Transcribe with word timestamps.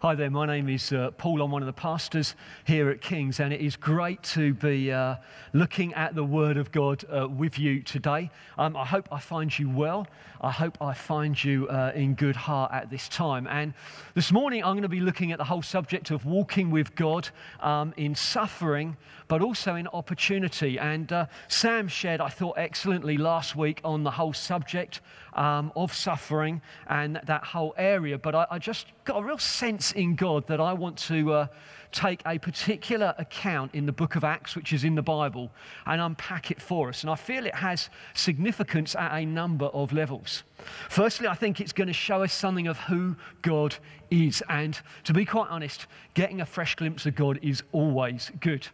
Hi 0.00 0.14
there, 0.14 0.30
my 0.30 0.46
name 0.46 0.68
is 0.68 0.92
uh, 0.92 1.10
Paul. 1.18 1.42
I'm 1.42 1.50
one 1.50 1.60
of 1.60 1.66
the 1.66 1.72
pastors 1.72 2.36
here 2.64 2.88
at 2.88 3.00
King's, 3.00 3.40
and 3.40 3.52
it 3.52 3.60
is 3.60 3.74
great 3.74 4.22
to 4.22 4.54
be 4.54 4.92
uh, 4.92 5.16
looking 5.52 5.92
at 5.94 6.14
the 6.14 6.22
Word 6.22 6.56
of 6.56 6.70
God 6.70 7.04
uh, 7.12 7.28
with 7.28 7.58
you 7.58 7.82
today. 7.82 8.30
Um, 8.58 8.76
I 8.76 8.84
hope 8.84 9.08
I 9.10 9.18
find 9.18 9.58
you 9.58 9.68
well. 9.68 10.06
I 10.40 10.52
hope 10.52 10.80
I 10.80 10.94
find 10.94 11.42
you 11.42 11.66
uh, 11.66 11.90
in 11.96 12.14
good 12.14 12.36
heart 12.36 12.70
at 12.72 12.90
this 12.90 13.08
time. 13.08 13.48
And 13.48 13.74
this 14.14 14.30
morning, 14.30 14.62
I'm 14.62 14.74
going 14.74 14.82
to 14.82 14.88
be 14.88 15.00
looking 15.00 15.32
at 15.32 15.38
the 15.38 15.44
whole 15.44 15.62
subject 15.62 16.12
of 16.12 16.24
walking 16.24 16.70
with 16.70 16.94
God 16.94 17.28
um, 17.58 17.92
in 17.96 18.14
suffering, 18.14 18.96
but 19.26 19.42
also 19.42 19.74
in 19.74 19.88
opportunity. 19.88 20.78
And 20.78 21.12
uh, 21.12 21.26
Sam 21.48 21.88
shared, 21.88 22.20
I 22.20 22.28
thought, 22.28 22.56
excellently 22.56 23.16
last 23.16 23.56
week 23.56 23.80
on 23.82 24.04
the 24.04 24.12
whole 24.12 24.32
subject 24.32 25.00
um, 25.38 25.72
of 25.76 25.94
suffering 25.94 26.60
and 26.88 27.20
that 27.24 27.44
whole 27.44 27.72
area. 27.78 28.18
But 28.18 28.34
I, 28.34 28.46
I 28.50 28.58
just 28.58 28.88
got 29.04 29.22
a 29.22 29.24
real 29.24 29.38
sense 29.38 29.92
in 29.92 30.16
God 30.16 30.46
that 30.48 30.60
I 30.60 30.72
want 30.72 30.98
to 30.98 31.32
uh, 31.32 31.46
take 31.92 32.20
a 32.26 32.38
particular 32.38 33.14
account 33.18 33.74
in 33.74 33.86
the 33.86 33.92
book 33.92 34.16
of 34.16 34.24
Acts, 34.24 34.56
which 34.56 34.72
is 34.72 34.82
in 34.82 34.96
the 34.96 35.02
Bible, 35.02 35.50
and 35.86 36.00
unpack 36.00 36.50
it 36.50 36.60
for 36.60 36.88
us. 36.88 37.02
And 37.02 37.10
I 37.10 37.14
feel 37.14 37.46
it 37.46 37.54
has 37.54 37.88
significance 38.14 38.96
at 38.96 39.16
a 39.16 39.24
number 39.24 39.66
of 39.66 39.92
levels. 39.92 40.42
Firstly, 40.90 41.28
I 41.28 41.34
think 41.34 41.60
it's 41.60 41.72
going 41.72 41.86
to 41.86 41.92
show 41.94 42.24
us 42.24 42.32
something 42.32 42.66
of 42.66 42.76
who 42.76 43.14
God 43.42 43.76
is. 44.10 44.42
And 44.48 44.78
to 45.04 45.12
be 45.14 45.24
quite 45.24 45.48
honest, 45.50 45.86
getting 46.14 46.40
a 46.40 46.46
fresh 46.46 46.74
glimpse 46.74 47.06
of 47.06 47.14
God 47.14 47.38
is 47.42 47.62
always 47.70 48.32
good. 48.40 48.66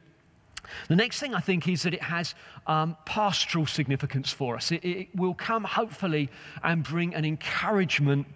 The 0.88 0.96
next 0.96 1.20
thing 1.20 1.34
I 1.34 1.40
think 1.40 1.68
is 1.68 1.82
that 1.82 1.94
it 1.94 2.02
has 2.02 2.34
um, 2.66 2.96
pastoral 3.04 3.66
significance 3.66 4.32
for 4.32 4.56
us. 4.56 4.72
It, 4.72 4.84
it, 4.84 5.08
will 5.14 5.34
come, 5.34 5.64
hopefully, 5.64 6.30
and 6.62 6.82
bring 6.82 7.14
an 7.14 7.24
encouragement 7.24 8.26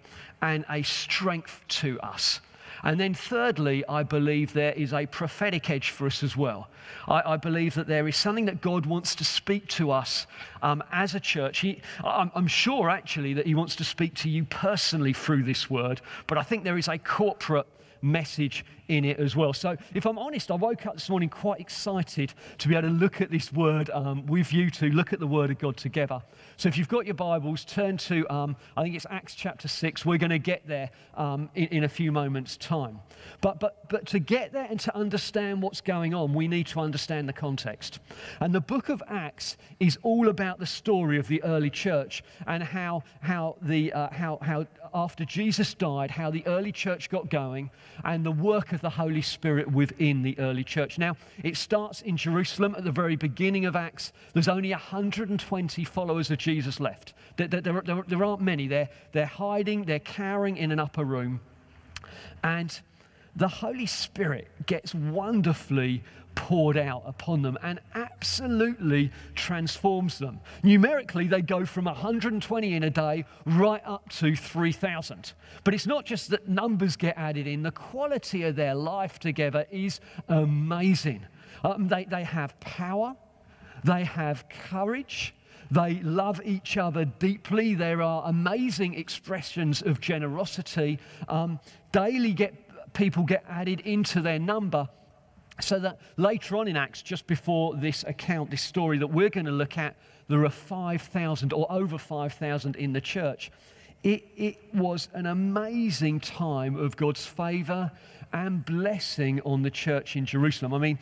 and 0.41 0.65
a 0.69 0.81
strength 0.83 1.61
to 1.67 1.99
us. 2.01 2.41
And 2.83 2.99
then, 2.99 3.13
thirdly, 3.13 3.83
I 3.87 4.03
believe 4.03 4.53
there 4.53 4.71
is 4.71 4.93
a 4.93 5.05
prophetic 5.05 5.69
edge 5.69 5.89
for 5.89 6.07
us 6.07 6.23
as 6.23 6.37
well. 6.37 6.69
I, 7.07 7.33
I 7.33 7.37
believe 7.37 7.73
that 7.75 7.87
there 7.87 8.07
is 8.07 8.15
something 8.15 8.45
that 8.45 8.61
God 8.61 8.85
wants 8.85 9.15
to 9.15 9.25
speak 9.25 9.67
to 9.69 9.91
us 9.91 10.27
um, 10.61 10.81
as 10.91 11.13
a 11.13 11.19
church. 11.19 11.59
He, 11.59 11.81
I'm, 12.03 12.31
I'm 12.35 12.47
sure, 12.47 12.89
actually, 12.89 13.33
that 13.33 13.45
He 13.45 13.55
wants 13.55 13.75
to 13.77 13.83
speak 13.83 14.13
to 14.15 14.29
you 14.29 14.45
personally 14.45 15.13
through 15.13 15.43
this 15.43 15.69
word, 15.69 16.01
but 16.27 16.37
I 16.37 16.43
think 16.43 16.63
there 16.63 16.77
is 16.77 16.87
a 16.87 16.97
corporate 16.97 17.67
message 18.01 18.63
in 18.89 19.05
it 19.05 19.19
as 19.19 19.35
well. 19.35 19.53
So, 19.53 19.77
if 19.93 20.05
I'm 20.05 20.17
honest, 20.17 20.51
I 20.51 20.55
woke 20.55 20.85
up 20.85 20.95
this 20.95 21.09
morning 21.09 21.29
quite 21.29 21.61
excited 21.61 22.33
to 22.57 22.67
be 22.67 22.75
able 22.75 22.89
to 22.89 22.93
look 22.93 23.21
at 23.21 23.31
this 23.31 23.53
word 23.53 23.89
um, 23.91 24.25
with 24.25 24.51
you, 24.51 24.69
to 24.71 24.89
look 24.89 25.13
at 25.13 25.19
the 25.19 25.27
word 25.27 25.51
of 25.51 25.59
God 25.59 25.77
together. 25.77 26.21
So, 26.57 26.67
if 26.67 26.77
you've 26.77 26.89
got 26.89 27.05
your 27.05 27.15
Bibles, 27.15 27.63
turn 27.63 27.97
to, 27.97 28.27
um, 28.33 28.55
I 28.75 28.83
think 28.83 28.95
it's 28.95 29.05
Acts 29.09 29.35
chapter 29.35 29.67
6. 29.67 30.05
We're 30.05 30.17
going 30.17 30.31
to 30.31 30.39
get 30.39 30.67
there 30.67 30.89
um, 31.15 31.49
in, 31.55 31.67
in, 31.67 31.83
a 31.83 31.89
few 31.89 32.11
moments' 32.11 32.57
time. 32.57 32.99
But, 33.41 33.59
but, 33.59 33.87
but 33.89 34.05
to 34.07 34.19
get 34.19 34.51
there 34.51 34.67
and 34.69 34.79
to 34.81 34.95
understand 34.95 35.61
what's 35.61 35.81
going 35.81 36.13
on, 36.13 36.33
we 36.33 36.47
need 36.47 36.67
to 36.67 36.79
understand 36.79 37.29
the 37.29 37.33
context. 37.33 37.99
And 38.39 38.53
the 38.53 38.61
book 38.61 38.89
of 38.89 39.03
Acts 39.07 39.57
is 39.79 39.97
all 40.01 40.29
about 40.29 40.59
the 40.59 40.65
story 40.65 41.19
of 41.19 41.27
the 41.27 41.43
early 41.43 41.69
church 41.69 42.23
and 42.47 42.63
how, 42.63 43.03
how, 43.21 43.55
the, 43.61 43.93
uh, 43.93 44.09
how, 44.11 44.39
how 44.41 44.65
after 44.93 45.25
Jesus 45.25 45.73
died, 45.73 46.11
how 46.11 46.31
the 46.31 46.45
early 46.47 46.71
church 46.71 47.09
got 47.09 47.29
going 47.29 47.69
and 48.03 48.25
the 48.25 48.31
work 48.31 48.71
of 48.71 48.78
of 48.79 48.81
the 48.81 49.01
Holy 49.01 49.21
Spirit 49.21 49.69
within 49.69 50.21
the 50.23 50.39
early 50.39 50.63
church. 50.63 50.97
Now, 50.97 51.17
it 51.43 51.57
starts 51.57 52.01
in 52.01 52.15
Jerusalem 52.15 52.75
at 52.77 52.85
the 52.85 52.91
very 52.91 53.17
beginning 53.17 53.65
of 53.65 53.75
Acts. 53.75 54.13
There's 54.33 54.47
only 54.47 54.71
120 54.71 55.83
followers 55.83 56.31
of 56.31 56.37
Jesus 56.37 56.79
left. 56.79 57.13
There, 57.35 57.47
there, 57.47 58.23
aren't 58.23 58.41
many. 58.41 58.67
They're, 58.67 58.89
they're 59.11 59.25
hiding, 59.25 59.83
they're 59.83 59.99
cowering 59.99 60.55
in 60.55 60.71
an 60.71 60.79
upper 60.79 61.03
room. 61.03 61.41
And 62.41 62.79
the 63.35 63.49
Holy 63.49 63.85
Spirit 63.85 64.47
gets 64.65 64.95
wonderfully 64.95 66.01
poured 66.35 66.77
out 66.77 67.03
upon 67.05 67.41
them 67.41 67.57
and 67.61 67.79
absolutely 67.95 69.11
transforms 69.35 70.19
them. 70.19 70.39
Numerically, 70.63 71.27
they 71.27 71.41
go 71.41 71.65
from 71.65 71.85
120 71.85 72.73
in 72.73 72.83
a 72.83 72.89
day 72.89 73.25
right 73.45 73.81
up 73.85 74.07
to 74.09 74.35
3,000. 74.35 75.33
But 75.63 75.73
it's 75.73 75.87
not 75.87 76.05
just 76.05 76.29
that 76.29 76.47
numbers 76.47 76.95
get 76.95 77.17
added 77.17 77.47
in, 77.47 77.63
the 77.63 77.71
quality 77.71 78.43
of 78.43 78.55
their 78.55 78.75
life 78.75 79.19
together 79.19 79.65
is 79.71 79.99
amazing. 80.27 81.25
Um, 81.63 81.87
they, 81.87 82.05
they 82.05 82.23
have 82.23 82.59
power, 82.59 83.15
they 83.83 84.03
have 84.03 84.45
courage. 84.49 85.33
They 85.71 85.99
love 86.01 86.41
each 86.43 86.77
other 86.77 87.05
deeply. 87.05 87.75
There 87.75 88.01
are 88.01 88.23
amazing 88.25 88.95
expressions 88.95 89.83
of 89.83 90.01
generosity. 90.01 90.97
Um, 91.27 91.59
daily, 91.91 92.33
get, 92.33 92.55
people 92.93 93.23
get 93.23 93.43
added 93.47 93.81
into 93.81 94.19
their 94.19 94.39
number 94.39 94.89
so 95.61 95.79
that 95.79 95.99
later 96.17 96.57
on 96.57 96.67
in 96.67 96.77
Acts, 96.77 97.01
just 97.01 97.27
before 97.27 97.75
this 97.75 98.03
account, 98.03 98.49
this 98.51 98.61
story 98.61 98.97
that 98.97 99.07
we're 99.07 99.29
going 99.29 99.45
to 99.45 99.51
look 99.51 99.77
at, 99.77 99.95
there 100.27 100.43
are 100.45 100.49
5,000 100.49 101.53
or 101.53 101.71
over 101.71 101.97
5,000 101.97 102.75
in 102.75 102.93
the 102.93 103.01
church. 103.01 103.51
It, 104.03 104.25
it 104.37 104.57
was 104.73 105.09
an 105.13 105.25
amazing 105.25 106.19
time 106.21 106.77
of 106.77 106.95
God's 106.95 107.25
favor 107.25 107.91
and 108.31 108.63
blessing 108.63 109.41
on 109.41 109.63
the 109.63 109.71
church 109.71 110.15
in 110.15 110.25
Jerusalem. 110.25 110.73
I 110.73 110.77
mean, 110.77 110.99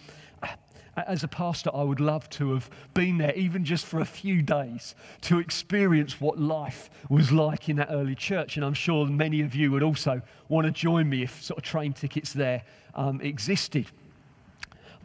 as 1.06 1.24
a 1.24 1.28
pastor, 1.28 1.70
I 1.74 1.84
would 1.84 2.00
love 2.00 2.28
to 2.32 2.54
have 2.54 2.70
been 2.94 3.18
there, 3.20 3.36
even 3.36 3.64
just 3.64 3.86
for 3.86 4.00
a 4.00 4.06
few 4.06 4.42
days, 4.42 4.96
to 5.22 5.40
experience 5.40 6.20
what 6.20 6.40
life 6.40 6.90
was 7.10 7.32
like 7.32 7.70
in 7.70 7.76
that 7.76 7.90
early 7.92 8.16
church. 8.16 8.58
And 8.58 8.66
I'm 8.66 8.74
sure 8.74 9.06
many 9.06 9.42
of 9.42 9.54
you 9.54 9.72
would 9.72 9.84
also 9.84 10.22
want 10.50 10.66
to 10.66 10.72
join 10.72 11.08
me 11.08 11.22
if 11.22 11.44
sort 11.44 11.60
of 11.60 11.64
train 11.64 11.94
tickets 11.94 12.34
there 12.34 12.64
um, 12.96 13.22
existed. 13.22 13.86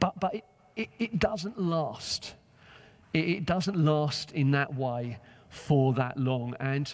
But, 0.03 0.19
but 0.19 0.35
it, 0.35 0.45
it, 0.75 0.89
it 0.99 1.19
doesn't 1.21 1.61
last. 1.61 2.35
It, 3.15 3.29
it, 3.29 3.47
doesn't 3.47 3.77
last 3.77 4.33
in 4.33 4.51
that 4.51 4.75
way 4.75 5.21
for 5.49 5.93
that 5.93 6.19
long. 6.19 6.57
And 6.59 6.93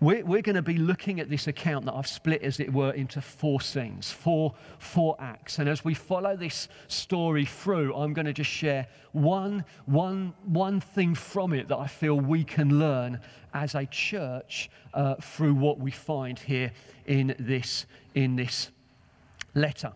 we're, 0.00 0.22
we're 0.22 0.42
going 0.42 0.56
to 0.56 0.60
be 0.60 0.76
looking 0.76 1.18
at 1.18 1.30
this 1.30 1.46
account 1.46 1.86
that 1.86 1.94
I've 1.94 2.06
split, 2.06 2.42
as 2.42 2.60
it 2.60 2.70
were, 2.70 2.90
into 2.90 3.22
four 3.22 3.62
scenes, 3.62 4.12
four, 4.12 4.52
four 4.78 5.16
acts. 5.18 5.58
And 5.58 5.66
as 5.66 5.82
we 5.82 5.94
follow 5.94 6.36
this 6.36 6.68
story 6.88 7.46
through, 7.46 7.94
I'm 7.94 8.12
going 8.12 8.26
to 8.26 8.34
just 8.34 8.50
share 8.50 8.86
one, 9.12 9.64
one, 9.86 10.34
one 10.44 10.78
thing 10.78 11.14
from 11.14 11.54
it 11.54 11.68
that 11.68 11.78
I 11.78 11.86
feel 11.86 12.20
we 12.20 12.44
can 12.44 12.78
learn 12.78 13.18
as 13.54 13.74
a 13.74 13.86
church 13.86 14.68
uh, 14.92 15.14
through 15.22 15.54
what 15.54 15.78
we 15.78 15.90
find 15.90 16.38
here 16.38 16.72
in 17.06 17.34
this, 17.38 17.86
in 18.14 18.36
this 18.36 18.70
letter. 19.54 19.94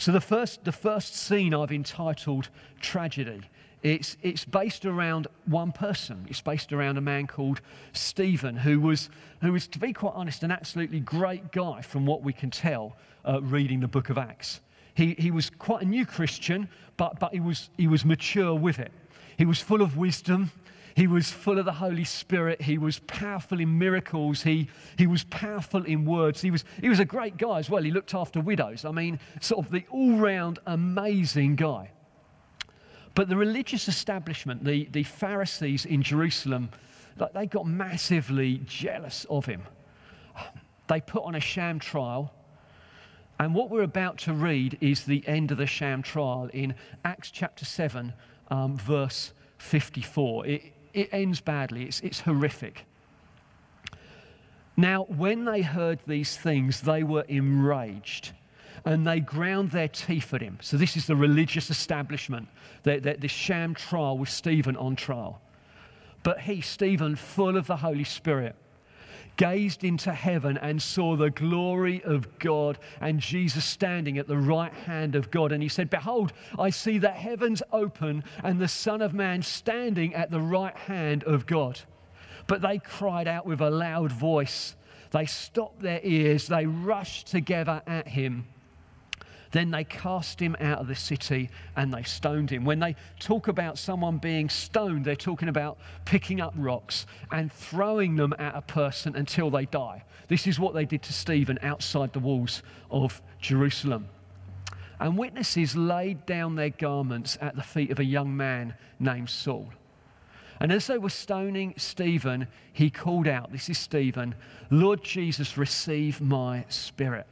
So 0.00 0.12
the 0.12 0.20
first, 0.22 0.64
the 0.64 0.72
first 0.72 1.14
scene 1.14 1.52
I've 1.52 1.70
entitled 1.70 2.48
Tragedy. 2.80 3.42
It's, 3.82 4.16
it's 4.22 4.46
based 4.46 4.86
around 4.86 5.26
one 5.44 5.72
person. 5.72 6.24
It's 6.30 6.40
based 6.40 6.72
around 6.72 6.96
a 6.96 7.02
man 7.02 7.26
called 7.26 7.60
Stephen, 7.92 8.56
who 8.56 8.80
was, 8.80 9.10
who 9.42 9.52
was, 9.52 9.66
to 9.66 9.78
be 9.78 9.92
quite 9.92 10.14
honest, 10.14 10.42
an 10.42 10.50
absolutely 10.50 11.00
great 11.00 11.52
guy 11.52 11.82
from 11.82 12.06
what 12.06 12.22
we 12.22 12.32
can 12.32 12.48
tell 12.48 12.96
uh, 13.28 13.42
reading 13.42 13.80
the 13.80 13.88
book 13.88 14.08
of 14.08 14.16
Acts. 14.16 14.62
He, 14.94 15.14
he 15.18 15.30
was 15.30 15.50
quite 15.50 15.82
a 15.82 15.86
new 15.86 16.06
Christian, 16.06 16.70
but, 16.96 17.20
but 17.20 17.34
he, 17.34 17.40
was, 17.40 17.68
he 17.76 17.86
was 17.86 18.02
mature 18.02 18.54
with 18.54 18.78
it. 18.78 18.92
He 19.36 19.44
was 19.44 19.60
full 19.60 19.82
of 19.82 19.98
wisdom. 19.98 20.50
He 20.94 21.06
was 21.06 21.30
full 21.30 21.58
of 21.58 21.64
the 21.64 21.72
Holy 21.72 22.04
Spirit. 22.04 22.62
He 22.62 22.78
was 22.78 22.98
powerful 23.00 23.60
in 23.60 23.78
miracles. 23.78 24.42
He, 24.42 24.68
he 24.98 25.06
was 25.06 25.24
powerful 25.24 25.84
in 25.84 26.04
words. 26.04 26.40
He 26.40 26.50
was, 26.50 26.64
he 26.80 26.88
was 26.88 27.00
a 27.00 27.04
great 27.04 27.36
guy 27.36 27.58
as 27.58 27.70
well. 27.70 27.82
He 27.82 27.90
looked 27.90 28.14
after 28.14 28.40
widows. 28.40 28.84
I 28.84 28.90
mean, 28.90 29.18
sort 29.40 29.64
of 29.64 29.72
the 29.72 29.84
all 29.90 30.16
round 30.16 30.58
amazing 30.66 31.56
guy. 31.56 31.90
But 33.14 33.28
the 33.28 33.36
religious 33.36 33.88
establishment, 33.88 34.64
the, 34.64 34.88
the 34.92 35.02
Pharisees 35.02 35.84
in 35.84 36.02
Jerusalem, 36.02 36.70
they 37.34 37.46
got 37.46 37.66
massively 37.66 38.60
jealous 38.64 39.26
of 39.28 39.46
him. 39.46 39.62
They 40.88 41.00
put 41.00 41.24
on 41.24 41.34
a 41.34 41.40
sham 41.40 41.78
trial. 41.78 42.32
And 43.38 43.54
what 43.54 43.70
we're 43.70 43.82
about 43.82 44.18
to 44.18 44.34
read 44.34 44.76
is 44.80 45.04
the 45.04 45.26
end 45.26 45.50
of 45.50 45.58
the 45.58 45.66
sham 45.66 46.02
trial 46.02 46.50
in 46.52 46.74
Acts 47.04 47.30
chapter 47.30 47.64
7, 47.64 48.12
um, 48.50 48.76
verse 48.76 49.32
54. 49.58 50.46
It, 50.46 50.74
it 50.92 51.08
ends 51.12 51.40
badly, 51.40 51.84
it's, 51.84 52.00
it's 52.00 52.20
horrific. 52.20 52.84
Now, 54.76 55.04
when 55.04 55.44
they 55.44 55.62
heard 55.62 56.00
these 56.06 56.36
things, 56.36 56.80
they 56.82 57.02
were 57.02 57.24
enraged 57.28 58.32
and 58.84 59.06
they 59.06 59.20
ground 59.20 59.72
their 59.72 59.88
teeth 59.88 60.32
at 60.32 60.40
him. 60.40 60.58
So, 60.62 60.76
this 60.76 60.96
is 60.96 61.06
the 61.06 61.16
religious 61.16 61.70
establishment, 61.70 62.48
this 62.82 63.30
sham 63.30 63.74
trial 63.74 64.16
with 64.16 64.30
Stephen 64.30 64.76
on 64.76 64.96
trial. 64.96 65.42
But 66.22 66.40
he, 66.40 66.60
Stephen, 66.60 67.16
full 67.16 67.56
of 67.56 67.66
the 67.66 67.76
Holy 67.76 68.04
Spirit, 68.04 68.56
gazed 69.40 69.84
into 69.84 70.12
heaven 70.12 70.58
and 70.58 70.82
saw 70.82 71.16
the 71.16 71.30
glory 71.30 72.02
of 72.04 72.38
God 72.38 72.78
and 73.00 73.18
Jesus 73.18 73.64
standing 73.64 74.18
at 74.18 74.28
the 74.28 74.36
right 74.36 74.74
hand 74.74 75.14
of 75.14 75.30
God. 75.30 75.50
And 75.50 75.62
he 75.62 75.68
said, 75.70 75.88
Behold, 75.88 76.34
I 76.58 76.68
see 76.68 76.98
the 76.98 77.08
heavens 77.08 77.62
open 77.72 78.22
and 78.44 78.60
the 78.60 78.68
Son 78.68 79.00
of 79.00 79.14
Man 79.14 79.40
standing 79.40 80.14
at 80.14 80.30
the 80.30 80.42
right 80.42 80.76
hand 80.76 81.24
of 81.24 81.46
God. 81.46 81.80
But 82.48 82.60
they 82.60 82.80
cried 82.80 83.26
out 83.26 83.46
with 83.46 83.62
a 83.62 83.70
loud 83.70 84.12
voice, 84.12 84.76
They 85.10 85.24
stopped 85.24 85.80
their 85.80 86.00
ears, 86.02 86.46
they 86.46 86.66
rushed 86.66 87.28
together 87.28 87.80
at 87.86 88.08
him. 88.08 88.44
Then 89.52 89.70
they 89.70 89.84
cast 89.84 90.40
him 90.40 90.56
out 90.60 90.78
of 90.78 90.86
the 90.86 90.94
city 90.94 91.50
and 91.76 91.92
they 91.92 92.04
stoned 92.04 92.50
him. 92.50 92.64
When 92.64 92.78
they 92.78 92.94
talk 93.18 93.48
about 93.48 93.78
someone 93.78 94.18
being 94.18 94.48
stoned, 94.48 95.04
they're 95.04 95.16
talking 95.16 95.48
about 95.48 95.78
picking 96.04 96.40
up 96.40 96.54
rocks 96.56 97.06
and 97.32 97.52
throwing 97.52 98.14
them 98.14 98.32
at 98.38 98.54
a 98.54 98.62
person 98.62 99.16
until 99.16 99.50
they 99.50 99.66
die. 99.66 100.04
This 100.28 100.46
is 100.46 100.60
what 100.60 100.74
they 100.74 100.84
did 100.84 101.02
to 101.02 101.12
Stephen 101.12 101.58
outside 101.62 102.12
the 102.12 102.20
walls 102.20 102.62
of 102.90 103.20
Jerusalem. 103.40 104.08
And 105.00 105.18
witnesses 105.18 105.74
laid 105.74 106.26
down 106.26 106.54
their 106.54 106.70
garments 106.70 107.36
at 107.40 107.56
the 107.56 107.62
feet 107.62 107.90
of 107.90 107.98
a 107.98 108.04
young 108.04 108.36
man 108.36 108.74
named 109.00 109.30
Saul. 109.30 109.72
And 110.60 110.70
as 110.70 110.86
they 110.86 110.98
were 110.98 111.08
stoning 111.08 111.72
Stephen, 111.78 112.46
he 112.72 112.90
called 112.90 113.26
out, 113.26 113.50
This 113.50 113.70
is 113.70 113.78
Stephen, 113.78 114.34
Lord 114.68 115.02
Jesus, 115.02 115.56
receive 115.56 116.20
my 116.20 116.66
spirit. 116.68 117.26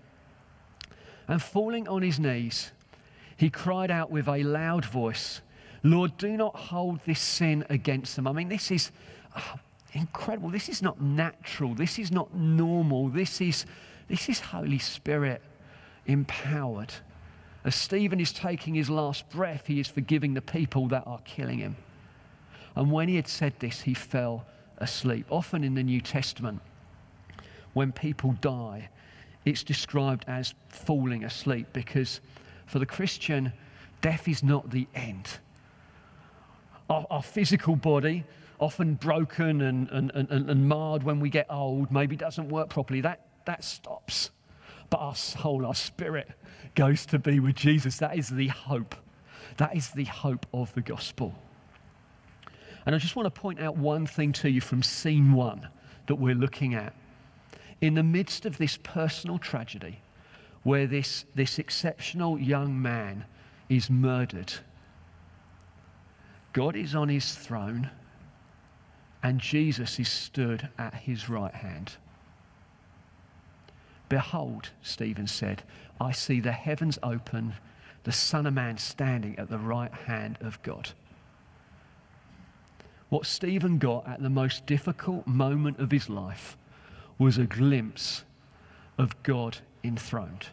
And 1.28 1.42
falling 1.42 1.86
on 1.86 2.02
his 2.02 2.18
knees, 2.18 2.72
he 3.36 3.50
cried 3.50 3.90
out 3.90 4.10
with 4.10 4.26
a 4.26 4.42
loud 4.42 4.84
voice, 4.84 5.42
Lord, 5.84 6.16
do 6.16 6.36
not 6.36 6.56
hold 6.56 7.00
this 7.06 7.20
sin 7.20 7.64
against 7.68 8.16
them. 8.16 8.26
I 8.26 8.32
mean, 8.32 8.48
this 8.48 8.70
is 8.70 8.90
oh, 9.36 9.60
incredible. 9.92 10.50
This 10.50 10.68
is 10.68 10.82
not 10.82 11.00
natural. 11.00 11.74
This 11.74 11.98
is 11.98 12.10
not 12.10 12.34
normal. 12.34 13.08
This 13.08 13.40
is, 13.40 13.64
this 14.08 14.28
is 14.28 14.40
Holy 14.40 14.78
Spirit 14.78 15.40
empowered. 16.06 16.92
As 17.64 17.74
Stephen 17.74 18.18
is 18.18 18.32
taking 18.32 18.74
his 18.74 18.90
last 18.90 19.28
breath, 19.30 19.66
he 19.66 19.78
is 19.78 19.86
forgiving 19.86 20.34
the 20.34 20.40
people 20.40 20.88
that 20.88 21.04
are 21.06 21.20
killing 21.24 21.58
him. 21.58 21.76
And 22.74 22.90
when 22.90 23.08
he 23.08 23.16
had 23.16 23.28
said 23.28 23.54
this, 23.58 23.82
he 23.82 23.94
fell 23.94 24.46
asleep. 24.78 25.26
Often 25.30 25.64
in 25.64 25.74
the 25.74 25.82
New 25.82 26.00
Testament, 26.00 26.60
when 27.72 27.92
people 27.92 28.32
die, 28.40 28.88
it's 29.48 29.62
described 29.62 30.24
as 30.28 30.54
falling 30.68 31.24
asleep 31.24 31.68
because 31.72 32.20
for 32.66 32.78
the 32.78 32.86
Christian, 32.86 33.52
death 34.00 34.28
is 34.28 34.42
not 34.42 34.70
the 34.70 34.86
end. 34.94 35.38
Our, 36.90 37.06
our 37.10 37.22
physical 37.22 37.76
body, 37.76 38.24
often 38.60 38.94
broken 38.94 39.62
and, 39.62 39.88
and, 39.90 40.10
and, 40.14 40.50
and 40.50 40.68
marred 40.68 41.02
when 41.02 41.20
we 41.20 41.30
get 41.30 41.46
old, 41.48 41.90
maybe 41.90 42.16
doesn't 42.16 42.48
work 42.48 42.68
properly, 42.68 43.00
that, 43.00 43.26
that 43.46 43.64
stops. 43.64 44.30
But 44.90 44.98
our 44.98 45.14
soul, 45.14 45.66
our 45.66 45.74
spirit 45.74 46.28
goes 46.74 47.06
to 47.06 47.18
be 47.18 47.40
with 47.40 47.56
Jesus. 47.56 47.98
That 47.98 48.16
is 48.16 48.28
the 48.28 48.48
hope. 48.48 48.94
That 49.56 49.76
is 49.76 49.90
the 49.90 50.04
hope 50.04 50.46
of 50.52 50.72
the 50.74 50.80
gospel. 50.80 51.34
And 52.86 52.94
I 52.94 52.98
just 52.98 53.16
want 53.16 53.32
to 53.32 53.40
point 53.40 53.60
out 53.60 53.76
one 53.76 54.06
thing 54.06 54.32
to 54.34 54.50
you 54.50 54.60
from 54.60 54.82
scene 54.82 55.32
one 55.32 55.68
that 56.06 56.14
we're 56.14 56.34
looking 56.34 56.74
at. 56.74 56.94
In 57.80 57.94
the 57.94 58.02
midst 58.02 58.44
of 58.44 58.58
this 58.58 58.76
personal 58.82 59.38
tragedy, 59.38 60.00
where 60.64 60.86
this, 60.86 61.24
this 61.34 61.58
exceptional 61.58 62.38
young 62.38 62.80
man 62.80 63.24
is 63.68 63.88
murdered, 63.88 64.52
God 66.52 66.74
is 66.74 66.94
on 66.94 67.08
his 67.08 67.34
throne 67.34 67.90
and 69.22 69.40
Jesus 69.40 69.98
is 69.98 70.08
stood 70.08 70.68
at 70.78 70.94
his 70.94 71.28
right 71.28 71.54
hand. 71.54 71.96
Behold, 74.08 74.70
Stephen 74.82 75.26
said, 75.26 75.62
I 76.00 76.12
see 76.12 76.40
the 76.40 76.52
heavens 76.52 76.98
open, 77.02 77.54
the 78.04 78.12
Son 78.12 78.46
of 78.46 78.54
Man 78.54 78.78
standing 78.78 79.38
at 79.38 79.50
the 79.50 79.58
right 79.58 79.92
hand 79.92 80.38
of 80.40 80.62
God. 80.62 80.90
What 83.08 83.26
Stephen 83.26 83.78
got 83.78 84.06
at 84.06 84.22
the 84.22 84.30
most 84.30 84.66
difficult 84.66 85.26
moment 85.26 85.78
of 85.78 85.90
his 85.90 86.10
life 86.10 86.57
was 87.18 87.38
a 87.38 87.44
glimpse 87.44 88.24
of 88.96 89.22
God 89.22 89.58
enthroned. 89.82 90.46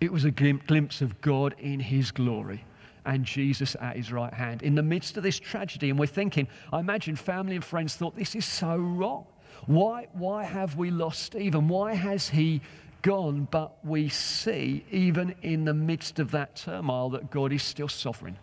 It 0.00 0.12
was 0.12 0.24
a 0.24 0.30
glimpse 0.30 1.00
of 1.00 1.20
God 1.20 1.54
in 1.58 1.80
his 1.80 2.10
glory 2.10 2.64
and 3.04 3.24
Jesus 3.24 3.76
at 3.80 3.96
his 3.96 4.12
right 4.12 4.34
hand. 4.34 4.62
In 4.62 4.74
the 4.74 4.82
midst 4.82 5.16
of 5.16 5.22
this 5.22 5.38
tragedy, 5.38 5.90
and 5.90 5.98
we're 5.98 6.06
thinking, 6.06 6.48
I 6.72 6.80
imagine 6.80 7.16
family 7.16 7.54
and 7.54 7.64
friends 7.64 7.94
thought, 7.94 8.16
this 8.16 8.34
is 8.34 8.44
so 8.44 8.76
wrong. 8.76 9.26
Why, 9.66 10.08
why 10.12 10.44
have 10.44 10.76
we 10.76 10.90
lost 10.90 11.22
Stephen? 11.22 11.68
Why 11.68 11.94
has 11.94 12.28
he 12.28 12.60
gone? 13.02 13.48
But 13.50 13.84
we 13.84 14.08
see, 14.08 14.84
even 14.90 15.34
in 15.42 15.64
the 15.64 15.74
midst 15.74 16.18
of 16.18 16.32
that 16.32 16.56
turmoil, 16.56 17.10
that 17.10 17.30
God 17.30 17.52
is 17.52 17.62
still 17.62 17.88
sovereign. 17.88 18.38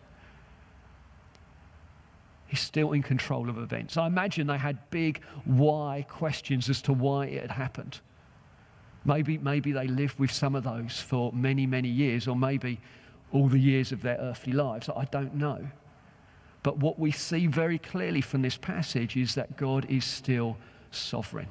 He's 2.54 2.60
still 2.60 2.92
in 2.92 3.02
control 3.02 3.50
of 3.50 3.58
events. 3.58 3.98
I 3.98 4.06
imagine 4.06 4.46
they 4.46 4.60
had 4.60 4.78
big 4.92 5.24
why 5.44 6.06
questions 6.08 6.70
as 6.70 6.84
to 6.84 6.94
why 6.94 7.26
it 7.26 7.42
had 7.42 7.50
happened. 7.50 8.00
Maybe, 9.06 9.40
maybe 9.40 9.72
they 9.72 9.88
lived 9.88 10.20
with 10.20 10.32
some 10.32 10.54
of 10.54 10.64
those 10.64 11.02
for 11.02 11.34
many, 11.34 11.66
many 11.66 11.90
years, 11.90 12.28
or 12.28 12.36
maybe 12.36 12.80
all 13.32 13.48
the 13.48 13.58
years 13.58 13.92
of 13.92 14.04
their 14.04 14.18
earthly 14.18 14.54
lives. 14.54 14.88
I 14.88 15.06
don't 15.06 15.34
know. 15.34 15.68
But 16.62 16.78
what 16.78 17.00
we 17.00 17.10
see 17.10 17.48
very 17.48 17.80
clearly 17.80 18.22
from 18.22 18.44
this 18.44 18.58
passage 18.58 19.18
is 19.18 19.34
that 19.34 19.58
God 19.58 19.88
is 19.90 20.06
still 20.06 20.56
sovereign. 20.92 21.48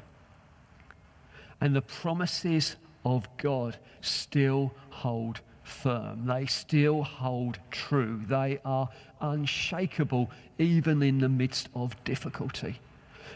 And 1.61 1.75
the 1.75 1.83
promises 1.83 2.77
of 3.05 3.27
God 3.39 3.77
still 4.03 4.73
hold 4.91 5.41
firm. 5.73 6.27
They 6.27 6.47
still 6.47 7.03
hold 7.03 7.59
true. 7.71 8.21
They 8.27 8.61
are 8.65 8.89
unshakable 9.21 10.31
even 10.59 11.03
in 11.03 11.19
the 11.19 11.29
midst 11.29 11.69
of 11.75 12.03
difficulty. 12.05 12.81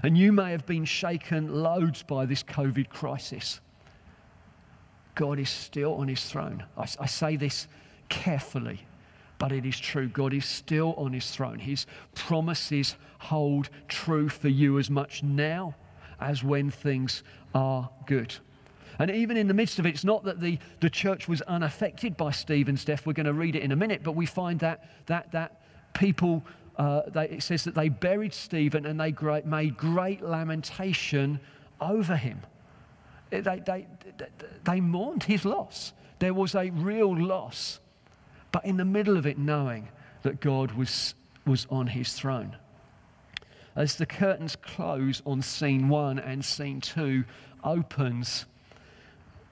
And 0.03 0.17
you 0.17 0.33
may 0.33 0.51
have 0.51 0.67
been 0.67 0.85
shaken 0.85 1.63
loads 1.63 2.03
by 2.03 2.27
this 2.27 2.43
COVID 2.43 2.89
crisis. 2.91 3.61
God 5.15 5.39
is 5.39 5.49
still 5.49 5.95
on 5.95 6.09
his 6.09 6.25
throne. 6.25 6.65
I, 6.77 6.87
I 7.01 7.07
say 7.07 7.37
this 7.37 7.67
carefully, 8.09 8.81
but 9.39 9.51
it 9.53 9.65
is 9.65 9.79
true. 9.79 10.09
God 10.09 10.35
is 10.35 10.45
still 10.45 10.95
on 10.95 11.13
his 11.13 11.31
throne. 11.31 11.59
His 11.59 11.87
promises 12.15 12.97
hold 13.19 13.71
true 13.89 14.29
for 14.29 14.49
you 14.49 14.79
as 14.79 14.91
much 14.91 15.23
now 15.23 15.75
as 16.21 16.45
when 16.45 16.71
things 16.71 17.23
are 17.55 17.91
good. 18.07 18.35
And 18.99 19.11
even 19.11 19.37
in 19.37 19.49
the 19.49 19.55
midst 19.55 19.79
of 19.79 19.87
it, 19.87 19.91
it's 19.91 20.05
not 20.05 20.25
that 20.25 20.41
the, 20.41 20.59
the 20.81 20.91
church 20.91 21.29
was 21.29 21.43
unaffected 21.43 22.17
by 22.17 22.31
Stephen's 22.31 22.85
death. 22.85 23.07
We're 23.07 23.13
going 23.13 23.27
to 23.27 23.33
read 23.33 23.55
it 23.55 23.63
in 23.63 23.73
a 23.73 23.77
minute, 23.77 24.03
but 24.03 24.13
we 24.13 24.27
find 24.27 24.61
that, 24.61 24.89
that, 25.07 25.33
that 25.33 25.61
people, 25.93 26.45
uh, 26.79 27.03
they, 27.09 27.29
it 27.29 27.43
says 27.43 27.65
that 27.65 27.75
they 27.75 27.89
buried 27.89 28.33
Stephen 28.33 28.87
and 28.87 28.99
they 28.99 29.13
great, 29.13 29.45
made 29.45 29.77
great 29.77 30.23
lamentation 30.23 31.41
over 31.81 32.17
him. 32.17 32.41
They, 33.31 33.41
they, 33.41 33.63
they, 33.67 33.87
they 34.65 34.81
mourned 34.81 35.25
his 35.25 35.45
loss. 35.45 35.93
There 36.19 36.33
was 36.33 36.55
a 36.55 36.71
real 36.71 37.15
loss. 37.15 37.81
But 38.53 38.65
in 38.65 38.79
the 38.79 38.85
middle 38.85 39.19
of 39.19 39.27
it, 39.27 39.37
knowing 39.37 39.89
that 40.23 40.41
God 40.41 40.73
was, 40.73 41.15
was 41.45 41.67
on 41.69 41.89
his 41.89 42.15
throne. 42.15 42.57
As 43.75 43.97
the 43.97 44.07
curtains 44.07 44.57
close 44.57 45.21
on 45.27 45.43
scene 45.43 45.89
one 45.91 46.19
and 46.19 46.43
scene 46.43 46.81
two 46.81 47.25
opens, 47.63 48.47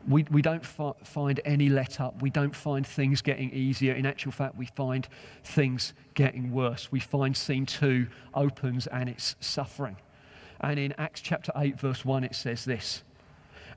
we, 0.09 0.25
we 0.31 0.43
don't 0.43 0.65
fi- 0.65 0.93
find 1.03 1.41
any 1.45 1.69
let 1.69 2.01
up. 2.01 2.21
We 2.21 2.31
don't 2.31 2.55
find 2.55 2.87
things 2.87 3.23
getting 3.23 3.51
easier. 3.53 3.95
In 3.95 4.07
actual 4.07 4.33
fact, 4.33 4.57
we 4.57 4.67
find 4.67 5.09
things 5.43 5.95
getting 6.15 6.53
worse. 6.53 6.91
We 6.91 7.01
find 7.01 7.37
scene 7.37 7.67
two 7.67 8.09
opens 8.35 8.87
and 8.87 9.09
it's 9.09 9.37
suffering. 9.41 9.97
And 10.61 10.79
in 10.79 10.95
Acts 10.99 11.21
chapter 11.21 11.53
8, 11.57 11.79
verse 11.79 12.05
1, 12.05 12.25
it 12.25 12.35
says 12.35 12.65
this 12.65 13.03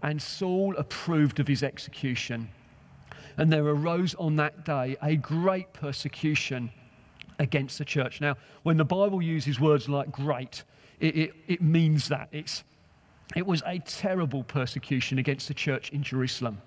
And 0.01 0.21
Saul 0.21 0.75
approved 0.77 1.39
of 1.39 1.47
his 1.47 1.63
execution. 1.63 2.49
And 3.37 3.51
there 3.51 3.65
arose 3.65 4.15
on 4.15 4.35
that 4.37 4.65
day 4.65 4.97
a 5.01 5.15
great 5.15 5.71
persecution 5.73 6.71
against 7.39 7.77
the 7.77 7.85
church. 7.85 8.19
Now, 8.19 8.35
when 8.63 8.77
the 8.77 8.85
Bible 8.85 9.21
uses 9.21 9.59
words 9.59 9.87
like 9.87 10.11
great, 10.11 10.63
it, 10.99 11.15
it, 11.15 11.33
it 11.47 11.61
means 11.61 12.09
that. 12.09 12.29
It's 12.31 12.63
it 13.35 13.45
was 13.45 13.61
a 13.65 13.79
terrible 13.79 14.43
persecution 14.43 15.19
against 15.19 15.47
the 15.47 15.53
church 15.53 15.91
in 15.91 16.01
Jerusalem. 16.03 16.61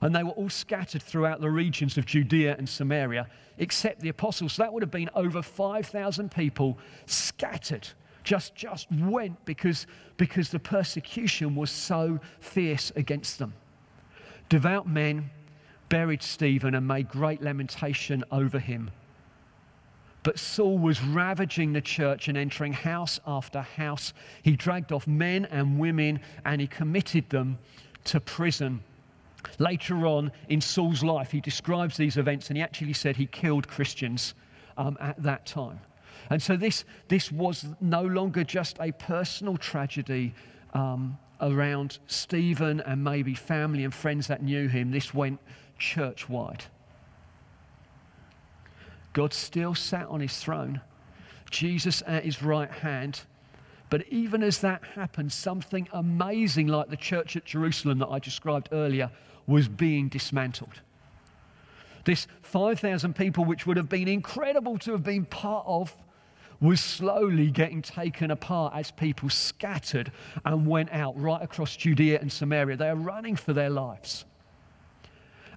And 0.00 0.14
they 0.14 0.24
were 0.24 0.30
all 0.30 0.50
scattered 0.50 1.02
throughout 1.02 1.40
the 1.40 1.50
regions 1.50 1.96
of 1.96 2.06
Judea 2.06 2.56
and 2.58 2.68
Samaria, 2.68 3.28
except 3.58 4.00
the 4.00 4.08
apostles. 4.08 4.54
So 4.54 4.62
that 4.62 4.72
would 4.72 4.82
have 4.82 4.90
been 4.90 5.10
over 5.14 5.42
5,000 5.42 6.30
people 6.32 6.78
scattered, 7.06 7.86
just, 8.24 8.54
just 8.54 8.90
went 8.90 9.44
because, 9.44 9.86
because 10.16 10.48
the 10.48 10.58
persecution 10.58 11.54
was 11.54 11.70
so 11.70 12.18
fierce 12.40 12.90
against 12.96 13.38
them. 13.38 13.54
Devout 14.48 14.88
men 14.88 15.30
buried 15.88 16.22
Stephen 16.22 16.74
and 16.74 16.88
made 16.88 17.08
great 17.08 17.42
lamentation 17.42 18.24
over 18.32 18.58
him. 18.58 18.90
But 20.22 20.38
Saul 20.38 20.78
was 20.78 21.02
ravaging 21.02 21.72
the 21.72 21.80
church 21.80 22.28
and 22.28 22.38
entering 22.38 22.72
house 22.72 23.18
after 23.26 23.60
house. 23.60 24.12
He 24.42 24.56
dragged 24.56 24.92
off 24.92 25.06
men 25.06 25.46
and 25.46 25.78
women 25.78 26.20
and 26.44 26.60
he 26.60 26.66
committed 26.66 27.28
them 27.30 27.58
to 28.04 28.20
prison. 28.20 28.82
Later 29.58 30.06
on 30.06 30.30
in 30.48 30.60
Saul's 30.60 31.02
life, 31.02 31.32
he 31.32 31.40
describes 31.40 31.96
these 31.96 32.16
events 32.16 32.48
and 32.48 32.56
he 32.56 32.62
actually 32.62 32.92
said 32.92 33.16
he 33.16 33.26
killed 33.26 33.66
Christians 33.66 34.34
um, 34.76 34.96
at 35.00 35.20
that 35.22 35.44
time. 35.46 35.80
And 36.30 36.40
so 36.40 36.56
this, 36.56 36.84
this 37.08 37.32
was 37.32 37.66
no 37.80 38.02
longer 38.02 38.44
just 38.44 38.78
a 38.80 38.92
personal 38.92 39.56
tragedy 39.56 40.34
um, 40.72 41.18
around 41.40 41.98
Stephen 42.06 42.80
and 42.82 43.02
maybe 43.02 43.34
family 43.34 43.84
and 43.84 43.92
friends 43.92 44.28
that 44.28 44.42
knew 44.42 44.68
him, 44.68 44.92
this 44.92 45.12
went 45.12 45.40
church 45.78 46.28
wide. 46.28 46.64
God 49.12 49.32
still 49.32 49.74
sat 49.74 50.06
on 50.06 50.20
his 50.20 50.38
throne, 50.38 50.80
Jesus 51.50 52.02
at 52.06 52.24
his 52.24 52.42
right 52.42 52.70
hand. 52.70 53.22
But 53.90 54.06
even 54.08 54.42
as 54.42 54.60
that 54.60 54.82
happened, 54.94 55.32
something 55.32 55.86
amazing 55.92 56.66
like 56.66 56.88
the 56.88 56.96
church 56.96 57.36
at 57.36 57.44
Jerusalem 57.44 57.98
that 57.98 58.08
I 58.08 58.18
described 58.18 58.70
earlier 58.72 59.10
was 59.46 59.68
being 59.68 60.08
dismantled. 60.08 60.80
This 62.04 62.26
5,000 62.42 63.14
people, 63.14 63.44
which 63.44 63.66
would 63.66 63.76
have 63.76 63.88
been 63.88 64.08
incredible 64.08 64.78
to 64.78 64.92
have 64.92 65.04
been 65.04 65.26
part 65.26 65.64
of, 65.66 65.94
was 66.60 66.80
slowly 66.80 67.50
getting 67.50 67.82
taken 67.82 68.30
apart 68.30 68.72
as 68.74 68.92
people 68.92 69.28
scattered 69.28 70.12
and 70.44 70.66
went 70.66 70.90
out 70.92 71.20
right 71.20 71.42
across 71.42 71.76
Judea 71.76 72.20
and 72.20 72.32
Samaria. 72.32 72.76
They 72.76 72.88
are 72.88 72.96
running 72.96 73.36
for 73.36 73.52
their 73.52 73.70
lives. 73.70 74.24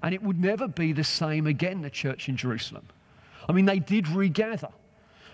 And 0.02 0.14
it 0.14 0.22
would 0.22 0.40
never 0.40 0.68
be 0.68 0.94
the 0.94 1.04
same 1.04 1.48
again, 1.48 1.82
the 1.82 1.90
church 1.90 2.28
in 2.28 2.36
Jerusalem. 2.36 2.88
I 3.48 3.52
mean, 3.52 3.66
they 3.66 3.80
did 3.80 4.08
regather 4.08 4.70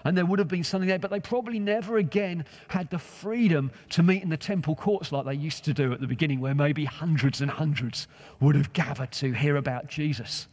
and 0.03 0.17
there 0.17 0.25
would 0.25 0.39
have 0.39 0.47
been 0.47 0.63
something 0.63 0.87
there, 0.87 0.99
but 0.99 1.11
they 1.11 1.19
probably 1.19 1.59
never 1.59 1.97
again 1.97 2.45
had 2.69 2.89
the 2.89 2.99
freedom 2.99 3.71
to 3.89 4.03
meet 4.03 4.23
in 4.23 4.29
the 4.29 4.37
temple 4.37 4.75
courts 4.75 5.11
like 5.11 5.25
they 5.25 5.33
used 5.33 5.63
to 5.65 5.73
do 5.73 5.93
at 5.93 6.01
the 6.01 6.07
beginning, 6.07 6.39
where 6.39 6.55
maybe 6.55 6.85
hundreds 6.85 7.41
and 7.41 7.51
hundreds 7.51 8.07
would 8.39 8.55
have 8.55 8.73
gathered 8.73 9.11
to 9.11 9.31
hear 9.31 9.57
about 9.57 9.87
Jesus. 9.87 10.47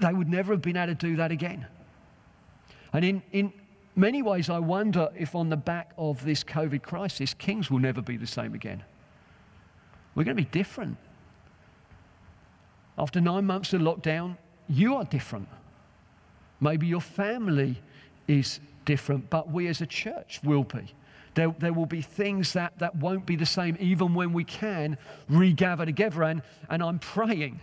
They 0.00 0.12
would 0.12 0.28
never 0.28 0.52
have 0.52 0.62
been 0.62 0.76
able 0.76 0.88
to 0.88 0.94
do 0.94 1.16
that 1.16 1.30
again. 1.30 1.66
And 2.92 3.04
in, 3.04 3.22
in 3.32 3.52
many 3.96 4.22
ways, 4.22 4.48
I 4.48 4.58
wonder 4.58 5.10
if 5.16 5.34
on 5.34 5.48
the 5.48 5.56
back 5.56 5.92
of 5.98 6.24
this 6.24 6.44
COVID 6.44 6.82
crisis, 6.82 7.34
Kings 7.34 7.70
will 7.70 7.80
never 7.80 8.00
be 8.00 8.16
the 8.16 8.26
same 8.26 8.54
again. 8.54 8.82
We're 10.14 10.24
going 10.24 10.36
to 10.36 10.42
be 10.42 10.48
different. 10.50 10.96
After 12.96 13.20
nine 13.20 13.44
months 13.44 13.72
of 13.72 13.80
lockdown, 13.80 14.36
you 14.68 14.96
are 14.96 15.04
different. 15.04 15.48
Maybe 16.60 16.86
your 16.86 17.00
family 17.00 17.80
is 18.26 18.60
different, 18.84 19.30
but 19.30 19.50
we 19.50 19.68
as 19.68 19.80
a 19.80 19.86
church 19.86 20.40
will 20.42 20.64
be. 20.64 20.94
There, 21.34 21.54
there 21.58 21.72
will 21.72 21.86
be 21.86 22.02
things 22.02 22.52
that, 22.54 22.78
that 22.78 22.96
won't 22.96 23.26
be 23.26 23.36
the 23.36 23.46
same, 23.46 23.76
even 23.78 24.14
when 24.14 24.32
we 24.32 24.44
can 24.44 24.98
regather 25.28 25.86
together. 25.86 26.24
And, 26.24 26.42
and 26.68 26.82
I'm 26.82 26.98
praying, 26.98 27.60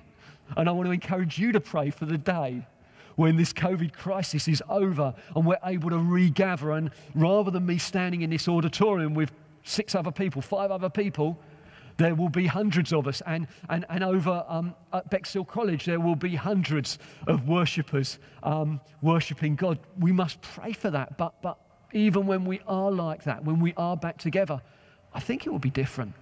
and 0.55 0.69
I 0.69 0.71
want 0.71 0.87
to 0.87 0.91
encourage 0.91 1.37
you 1.37 1.51
to 1.51 1.59
pray 1.59 1.89
for 1.89 2.05
the 2.05 2.17
day 2.17 2.65
when 3.15 3.37
this 3.37 3.53
COVID 3.53 3.93
crisis 3.93 4.47
is 4.47 4.61
over 4.69 5.13
and 5.35 5.45
we're 5.45 5.59
able 5.63 5.89
to 5.89 5.97
regather. 5.97 6.71
And 6.71 6.91
rather 7.13 7.51
than 7.51 7.65
me 7.65 7.77
standing 7.77 8.21
in 8.21 8.29
this 8.29 8.47
auditorium 8.47 9.13
with 9.13 9.31
six 9.63 9.95
other 9.95 10.11
people, 10.11 10.41
five 10.41 10.71
other 10.71 10.89
people, 10.89 11.37
there 11.97 12.15
will 12.15 12.29
be 12.29 12.47
hundreds 12.47 12.91
of 12.91 13.07
us. 13.07 13.21
And, 13.25 13.47
and, 13.69 13.85
and 13.89 14.03
over 14.03 14.45
um, 14.47 14.75
at 14.93 15.09
Bexhill 15.09 15.45
College, 15.45 15.85
there 15.85 15.99
will 15.99 16.15
be 16.15 16.35
hundreds 16.35 16.99
of 17.27 17.47
worshippers 17.47 18.19
um, 18.43 18.81
worshipping 19.01 19.55
God. 19.55 19.79
We 19.99 20.11
must 20.11 20.41
pray 20.41 20.73
for 20.73 20.89
that. 20.91 21.17
But, 21.17 21.41
but 21.41 21.57
even 21.93 22.27
when 22.27 22.45
we 22.45 22.59
are 22.67 22.91
like 22.91 23.23
that, 23.23 23.43
when 23.43 23.59
we 23.59 23.73
are 23.77 23.95
back 23.95 24.17
together, 24.17 24.61
I 25.13 25.19
think 25.19 25.45
it 25.45 25.49
will 25.49 25.59
be 25.59 25.69
different. 25.69 26.13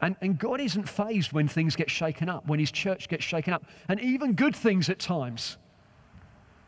And, 0.00 0.16
and 0.20 0.36
God 0.36 0.60
isn't 0.60 0.88
fazed 0.88 1.32
when 1.32 1.46
things 1.46 1.76
get 1.76 1.88
shaken 1.88 2.28
up, 2.28 2.46
when 2.46 2.58
His 2.58 2.72
church 2.72 3.08
gets 3.08 3.24
shaken 3.24 3.54
up, 3.54 3.64
and 3.88 4.00
even 4.00 4.32
good 4.32 4.56
things 4.56 4.90
at 4.90 4.98
times. 4.98 5.58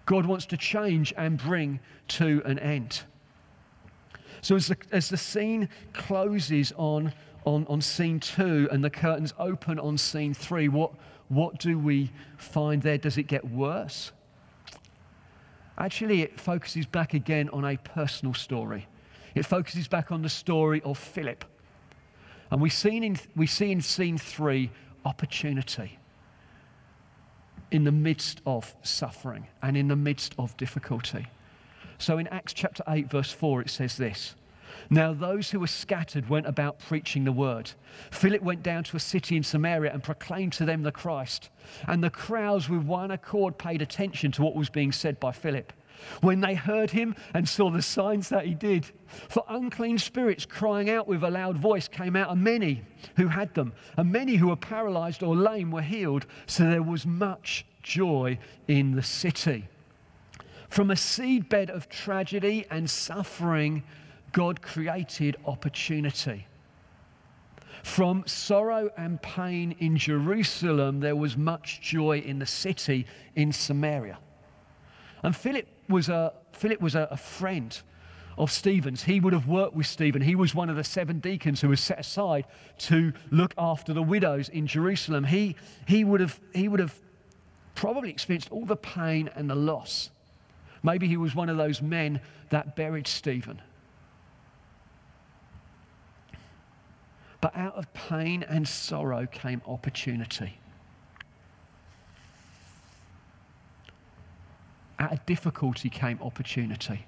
God 0.07 0.25
wants 0.27 0.47
to 0.47 0.57
change 0.57 1.13
and 1.17 1.37
bring 1.37 1.81
to 2.09 2.43
an 2.45 2.59
end. 2.61 3.03
So, 4.43 4.55
as 4.55 4.69
the, 4.69 4.77
as 4.93 5.09
the 5.09 5.17
scene 5.17 5.69
closes 5.95 6.73
on 6.77 7.13
on, 7.45 7.67
on 7.69 7.81
scene 7.81 8.21
two 8.21 8.69
and 8.71 8.83
the 8.83 8.91
curtains 8.91 9.35
open 9.39 9.79
on 9.79 9.99
scene 9.99 10.35
three, 10.35 10.69
what, 10.69 10.93
what 11.29 11.59
do 11.59 11.79
we 11.79 12.11
find 12.37 12.83
there? 12.83 12.99
Does 12.99 13.19
it 13.19 13.25
get 13.25 13.49
worse? 13.51 14.13
Actually, 15.77 16.23
it 16.23 16.39
focuses 16.39 16.87
back 16.87 17.15
again 17.15 17.49
on 17.51 17.65
a 17.65 17.77
personal 17.77 18.35
story. 18.35 18.87
It 19.35 19.45
focuses 19.45 19.89
back 19.89 20.13
on 20.13 20.23
the 20.23 20.29
story 20.29 20.81
of 20.83 20.97
Philip. 20.97 21.45
And 22.51 22.61
we, 22.61 22.71
seen 22.71 23.03
in, 23.03 23.19
we 23.35 23.47
see 23.47 23.73
in 23.73 23.81
scene 23.81 24.17
three 24.17 24.71
opportunity 25.05 25.99
in 27.71 27.83
the 27.83 27.93
midst 27.93 28.41
of 28.47 28.75
suffering 28.83 29.49
and 29.63 29.77
in 29.77 29.89
the 29.89 29.97
midst 29.97 30.35
of 30.39 30.57
difficulty. 30.57 31.27
So 31.99 32.19
in 32.19 32.29
Acts 32.29 32.53
chapter 32.53 32.85
8, 32.87 33.11
verse 33.11 33.33
4, 33.33 33.63
it 33.63 33.71
says 33.71 33.97
this 33.97 34.37
now, 34.91 35.13
those 35.13 35.51
who 35.51 35.61
were 35.61 35.67
scattered 35.67 36.29
went 36.29 36.47
about 36.47 36.79
preaching 36.79 37.25
the 37.25 37.33
word. 37.33 37.71
Philip 38.11 38.43
went 38.43 38.63
down 38.63 38.85
to 38.85 38.97
a 38.97 39.01
city 39.01 39.37
in 39.37 39.43
Samaria 39.43 39.93
and 39.93 40.03
proclaimed 40.03 40.53
to 40.55 40.65
them 40.65 40.83
the 40.83 40.93
Christ. 40.93 41.51
And 41.87 42.03
the 42.03 42.11
crowds, 42.11 42.69
with 42.69 42.83
one 42.83 43.11
accord, 43.11 43.59
paid 43.59 43.83
attention 43.83 44.33
to 44.33 44.43
what 44.43 44.55
was 44.55 44.71
being 44.71 44.93
said 44.93 45.19
by 45.21 45.33
Philip. 45.33 45.73
When 46.21 46.41
they 46.41 46.55
heard 46.55 46.91
him 46.91 47.15
and 47.33 47.49
saw 47.49 47.71
the 47.71 47.81
signs 47.81 48.29
that 48.29 48.47
he 48.47 48.55
did, 48.55 48.91
for 49.07 49.45
unclean 49.49 49.99
spirits 49.99 50.45
crying 50.45 50.91
out 50.91 51.07
with 51.07 51.23
a 51.23 51.31
loud 51.31 51.57
voice 51.57 51.89
came 51.89 52.17
out 52.17 52.29
of 52.29 52.39
many 52.39 52.83
who 53.17 53.29
had 53.29 53.55
them, 53.55 53.73
and 53.97 54.13
many 54.13 54.37
who 54.37 54.49
were 54.49 54.57
paralyzed 54.57 55.23
or 55.23 55.37
lame 55.37 55.71
were 55.71 55.83
healed. 55.83 56.27
So 56.47 56.65
there 56.65 56.83
was 56.83 57.07
much 57.07 57.65
joy 57.83 58.39
in 58.69 58.97
the 58.97 59.03
city. 59.03 59.69
From 60.69 60.91
a 60.91 60.95
seedbed 60.95 61.71
of 61.71 61.89
tragedy 61.89 62.67
and 62.71 62.91
suffering, 62.91 63.85
God 64.35 64.61
created 64.61 65.37
opportunity. 65.47 66.47
From 67.85 68.25
sorrow 68.27 68.91
and 68.97 69.23
pain 69.23 69.77
in 69.79 69.97
Jerusalem, 69.97 71.01
there 71.01 71.15
was 71.15 71.37
much 71.37 71.81
joy 71.81 72.19
in 72.19 72.41
the 72.41 72.47
city 72.47 73.07
in 73.37 73.53
Samaria. 73.53 74.19
And 75.23 75.37
Philip 75.37 75.69
was 75.89 76.09
a, 76.09 76.33
Philip 76.53 76.81
was 76.81 76.97
a, 76.97 77.09
a 77.13 77.17
friend 77.17 77.81
of 78.37 78.51
Stephen's. 78.51 79.05
He 79.05 79.21
would 79.21 79.33
have 79.33 79.47
worked 79.47 79.75
with 79.75 79.87
Stephen. 79.87 80.21
He 80.21 80.35
was 80.35 80.53
one 80.53 80.69
of 80.69 80.75
the 80.75 80.85
seven 80.85 81.21
deacons 81.21 81.61
who 81.61 81.69
was 81.69 81.81
set 81.81 82.01
aside 82.01 82.45
to 82.79 83.13
look 83.31 83.55
after 83.57 83.93
the 83.93 84.03
widows 84.03 84.49
in 84.49 84.67
Jerusalem. 84.67 85.23
He, 85.23 85.55
he, 85.87 86.03
would, 86.03 86.21
have, 86.21 86.41
he 86.53 86.67
would 86.67 86.81
have 86.81 86.99
probably 87.77 88.11
experienced 88.11 88.51
all 88.51 88.65
the 88.67 88.77
pain 88.77 89.31
and 89.37 89.49
the 89.49 89.55
loss. 89.55 90.11
Maybe 90.83 91.07
he 91.07 91.17
was 91.17 91.37
one 91.37 91.49
of 91.49 91.57
those 91.57 91.81
men 91.81 92.21
that 92.51 92.75
buried 92.75 93.07
Stephen. 93.07 93.63
But 97.45 97.55
out 97.57 97.75
of 97.75 97.93
pain 97.93 98.43
and 98.43 98.67
sorrow 98.67 99.27
came 99.27 99.61
opportunity. 99.67 100.57
Out 104.99 105.13
of 105.13 105.27
difficulty 105.27 105.91
came 105.91 106.19
opportunity. 106.23 107.05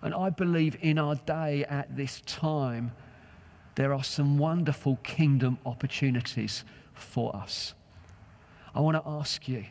And 0.00 0.14
I 0.14 0.30
believe 0.30 0.78
in 0.80 0.98
our 0.98 1.16
day 1.16 1.66
at 1.66 1.94
this 1.94 2.22
time, 2.24 2.92
there 3.74 3.92
are 3.92 4.02
some 4.02 4.38
wonderful 4.38 4.96
kingdom 5.02 5.58
opportunities 5.66 6.64
for 6.94 7.36
us. 7.36 7.74
I 8.74 8.80
want 8.80 8.96
to 8.96 9.06
ask 9.06 9.46
you 9.46 9.66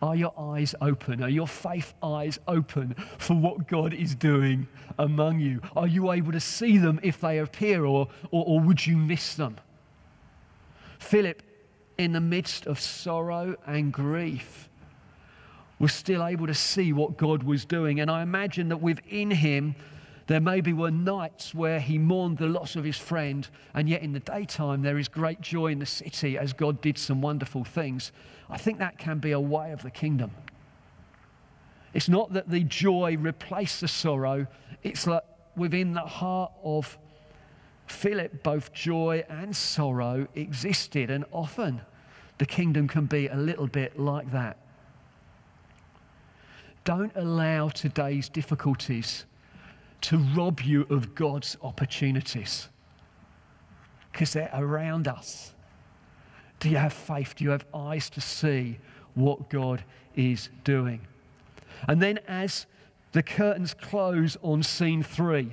are 0.00 0.14
your 0.14 0.32
eyes 0.38 0.74
open? 0.80 1.22
Are 1.22 1.28
your 1.28 1.48
faith 1.48 1.94
eyes 2.02 2.38
open 2.46 2.94
for 3.18 3.34
what 3.34 3.66
God 3.66 3.92
is 3.92 4.14
doing 4.14 4.68
among 4.98 5.40
you? 5.40 5.60
Are 5.74 5.88
you 5.88 6.12
able 6.12 6.32
to 6.32 6.40
see 6.40 6.78
them 6.78 7.00
if 7.02 7.20
they 7.20 7.38
appear, 7.38 7.84
or, 7.84 8.08
or, 8.30 8.44
or 8.46 8.60
would 8.60 8.86
you 8.86 8.96
miss 8.96 9.34
them? 9.34 9.56
Philip, 10.98 11.42
in 11.96 12.12
the 12.12 12.20
midst 12.20 12.66
of 12.66 12.78
sorrow 12.78 13.56
and 13.66 13.92
grief, 13.92 14.68
was 15.78 15.92
still 15.92 16.24
able 16.24 16.46
to 16.46 16.54
see 16.54 16.92
what 16.92 17.16
God 17.16 17.42
was 17.42 17.64
doing. 17.64 18.00
And 18.00 18.10
I 18.10 18.22
imagine 18.22 18.68
that 18.68 18.78
within 18.78 19.30
him, 19.30 19.74
there 20.28 20.40
maybe 20.40 20.74
were 20.74 20.90
nights 20.90 21.54
where 21.54 21.80
he 21.80 21.96
mourned 21.96 22.36
the 22.36 22.46
loss 22.46 22.76
of 22.76 22.84
his 22.84 22.98
friend, 22.98 23.48
and 23.72 23.88
yet 23.88 24.02
in 24.02 24.12
the 24.12 24.20
daytime 24.20 24.82
there 24.82 24.98
is 24.98 25.08
great 25.08 25.40
joy 25.40 25.68
in 25.68 25.78
the 25.78 25.86
city 25.86 26.36
as 26.36 26.52
God 26.52 26.82
did 26.82 26.98
some 26.98 27.22
wonderful 27.22 27.64
things. 27.64 28.12
I 28.50 28.58
think 28.58 28.78
that 28.78 28.98
can 28.98 29.18
be 29.18 29.32
a 29.32 29.40
way 29.40 29.72
of 29.72 29.82
the 29.82 29.90
kingdom. 29.90 30.30
It's 31.94 32.10
not 32.10 32.34
that 32.34 32.50
the 32.50 32.62
joy 32.62 33.16
replaced 33.16 33.80
the 33.80 33.88
sorrow, 33.88 34.46
it's 34.82 35.06
that 35.06 35.24
within 35.56 35.94
the 35.94 36.02
heart 36.02 36.52
of 36.62 36.98
Philip, 37.86 38.42
both 38.42 38.74
joy 38.74 39.24
and 39.30 39.56
sorrow 39.56 40.28
existed, 40.34 41.08
and 41.10 41.24
often 41.32 41.80
the 42.36 42.44
kingdom 42.44 42.86
can 42.86 43.06
be 43.06 43.28
a 43.28 43.34
little 43.34 43.66
bit 43.66 43.98
like 43.98 44.30
that. 44.32 44.58
Don't 46.84 47.12
allow 47.16 47.70
today's 47.70 48.28
difficulties 48.28 49.24
to 50.02 50.18
rob 50.18 50.60
you 50.60 50.86
of 50.90 51.14
God's 51.14 51.56
opportunities 51.62 52.68
because 54.12 54.32
they're 54.32 54.50
around 54.52 55.06
us. 55.08 55.54
Do 56.60 56.68
you 56.68 56.76
have 56.76 56.92
faith? 56.92 57.34
Do 57.36 57.44
you 57.44 57.50
have 57.50 57.64
eyes 57.72 58.10
to 58.10 58.20
see 58.20 58.78
what 59.14 59.48
God 59.48 59.84
is 60.16 60.48
doing? 60.64 61.00
And 61.86 62.02
then, 62.02 62.18
as 62.26 62.66
the 63.12 63.22
curtains 63.22 63.74
close 63.74 64.36
on 64.42 64.62
scene 64.62 65.02
three, 65.02 65.52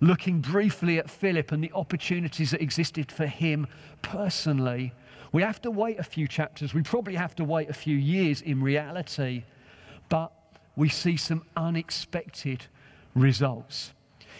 looking 0.00 0.40
briefly 0.40 0.98
at 0.98 1.10
Philip 1.10 1.50
and 1.52 1.62
the 1.64 1.72
opportunities 1.72 2.52
that 2.52 2.62
existed 2.62 3.10
for 3.10 3.26
him 3.26 3.66
personally, 4.02 4.92
we 5.32 5.42
have 5.42 5.60
to 5.62 5.70
wait 5.70 5.98
a 5.98 6.04
few 6.04 6.28
chapters. 6.28 6.74
We 6.74 6.82
probably 6.82 7.16
have 7.16 7.34
to 7.36 7.44
wait 7.44 7.68
a 7.68 7.74
few 7.74 7.96
years 7.96 8.40
in 8.40 8.62
reality, 8.62 9.42
but 10.08 10.32
we 10.76 10.88
see 10.88 11.16
some 11.16 11.42
unexpected 11.56 12.66
results. 13.16 13.92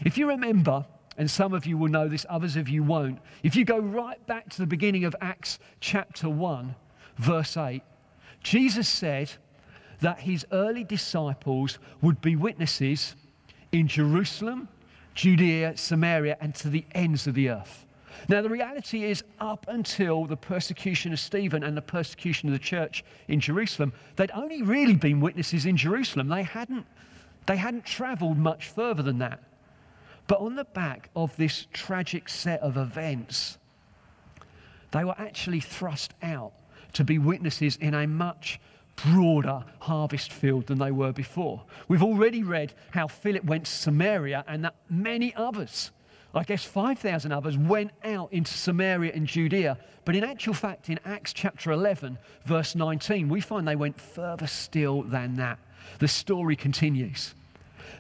If 0.04 0.18
you 0.18 0.28
remember, 0.28 0.85
and 1.18 1.30
some 1.30 1.54
of 1.54 1.66
you 1.66 1.78
will 1.78 1.88
know 1.88 2.09
this, 2.09 2.26
others 2.28 2.56
of 2.56 2.68
you 2.68 2.83
won't, 2.83 3.18
if 3.42 3.56
you 3.56 3.64
go 3.64 3.78
right 3.78 4.25
back 4.26 4.50
to 4.50 4.59
the 4.59 4.66
beginning 4.66 5.04
of 5.04 5.16
Acts 5.21 5.59
chapter 5.80 6.28
1, 6.28 6.75
verse 7.16 7.56
8, 7.56 7.83
Jesus 8.42 8.88
said 8.88 9.33
that 10.00 10.21
his 10.21 10.47
early 10.52 10.85
disciples 10.85 11.78
would 12.02 12.21
be 12.21 12.37
witnesses 12.37 13.16
in 13.73 13.88
Jerusalem, 13.88 14.68
Judea, 15.14 15.76
Samaria, 15.76 16.37
and 16.40 16.54
to 16.56 16.68
the 16.68 16.85
ends 16.92 17.26
of 17.26 17.35
the 17.35 17.49
earth. 17.49 17.87
Now, 18.28 18.42
the 18.42 18.50
reality 18.50 19.04
is, 19.04 19.25
up 19.40 19.66
until 19.68 20.25
the 20.25 20.37
persecution 20.37 21.12
of 21.12 21.21
Stephen 21.21 21.62
and 21.62 21.76
the 21.76 21.83
persecution 21.83 22.49
of 22.49 22.52
the 22.52 22.59
church 22.59 23.04
in 23.28 23.40
Jerusalem, 23.40 23.92
they'd 24.16 24.30
only 24.33 24.62
really 24.62 24.95
been 24.95 25.21
witnesses 25.21 25.66
in 25.66 25.76
Jerusalem. 25.76 26.28
They 26.28 26.42
hadn't, 26.42 26.87
they 27.47 27.57
hadn't 27.57 27.85
traveled 27.85 28.37
much 28.37 28.69
further 28.69 29.03
than 29.03 29.19
that. 29.19 29.43
But 30.26 30.41
on 30.41 30.57
the 30.57 30.65
back 30.65 31.11
of 31.15 31.37
this 31.37 31.67
tragic 31.73 32.29
set 32.29 32.61
of 32.61 32.76
events, 32.76 33.59
they 34.91 35.05
were 35.05 35.15
actually 35.19 35.61
thrust 35.61 36.15
out 36.23 36.53
to 36.95 37.05
be 37.05 37.19
witnesses 37.19 37.76
in 37.76 37.95
a 37.95 38.07
much 38.07 38.61
broader 38.97 39.65
harvest 39.81 40.33
field 40.33 40.67
than 40.67 40.79
they 40.79 40.91
were 40.91 41.12
before. 41.12 41.62
We've 41.87 42.03
already 42.03 42.43
read 42.43 42.73
how 42.91 43.07
Philip 43.07 43.45
went 43.45 43.67
to 43.67 43.71
Samaria 43.71 44.45
and 44.49 44.65
that 44.65 44.75
many 44.88 45.35
others, 45.35 45.91
I 46.35 46.43
guess 46.45 46.65
5,000 46.65 47.31
others, 47.31 47.57
went 47.57 47.93
out 48.05 48.33
into 48.33 48.53
Samaria 48.53 49.12
and 49.15 49.26
Judea. 49.26 49.79
But 50.05 50.17
in 50.17 50.25
actual 50.25 50.55
fact, 50.55 50.88
in 50.88 50.99
Acts 51.05 51.33
chapter 51.33 51.71
11, 51.71 52.19
verse 52.45 52.75
19, 52.75 53.29
we 53.29 53.41
find 53.41 53.69
they 53.69 53.76
went 53.76 54.00
further 54.00 54.47
still 54.47 55.03
than 55.03 55.37
that. 55.37 55.59
The 55.99 56.09
story 56.09 56.57
continues. 56.57 57.35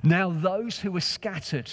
Now, 0.02 0.30
those 0.30 0.78
who 0.80 0.92
were 0.92 1.00
scattered, 1.00 1.72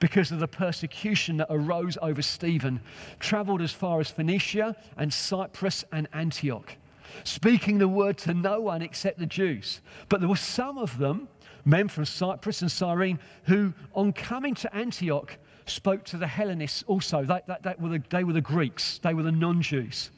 because 0.00 0.30
of 0.30 0.38
the 0.38 0.48
persecution 0.48 1.38
that 1.38 1.48
arose 1.50 1.98
over 2.00 2.22
Stephen, 2.22 2.80
traveled 3.18 3.60
as 3.60 3.72
far 3.72 4.00
as 4.00 4.10
Phoenicia 4.10 4.76
and 4.96 5.12
Cyprus 5.12 5.84
and 5.92 6.08
Antioch 6.12 6.76
speaking 7.24 7.78
the 7.78 7.88
word 7.88 8.18
to 8.18 8.34
no 8.34 8.60
one 8.60 8.82
except 8.82 9.18
the 9.18 9.26
Jews. 9.26 9.80
But 10.08 10.20
there 10.20 10.28
were 10.28 10.36
some 10.36 10.78
of 10.78 10.98
them, 10.98 11.28
men 11.64 11.88
from 11.88 12.04
Cyprus 12.04 12.62
and 12.62 12.70
Cyrene, 12.70 13.18
who, 13.44 13.72
on 13.94 14.12
coming 14.12 14.54
to 14.56 14.74
Antioch, 14.74 15.36
spoke 15.66 16.04
to 16.06 16.16
the 16.16 16.26
Hellenists 16.26 16.84
also. 16.86 17.24
They, 17.24 17.40
they, 17.46 17.56
they, 17.62 17.74
were, 17.78 17.88
the, 17.90 18.02
they 18.10 18.24
were 18.24 18.32
the 18.32 18.40
Greeks, 18.40 18.98
they 18.98 19.14
were 19.14 19.22
the 19.22 19.32
non 19.32 19.62
Jews, 19.62 20.10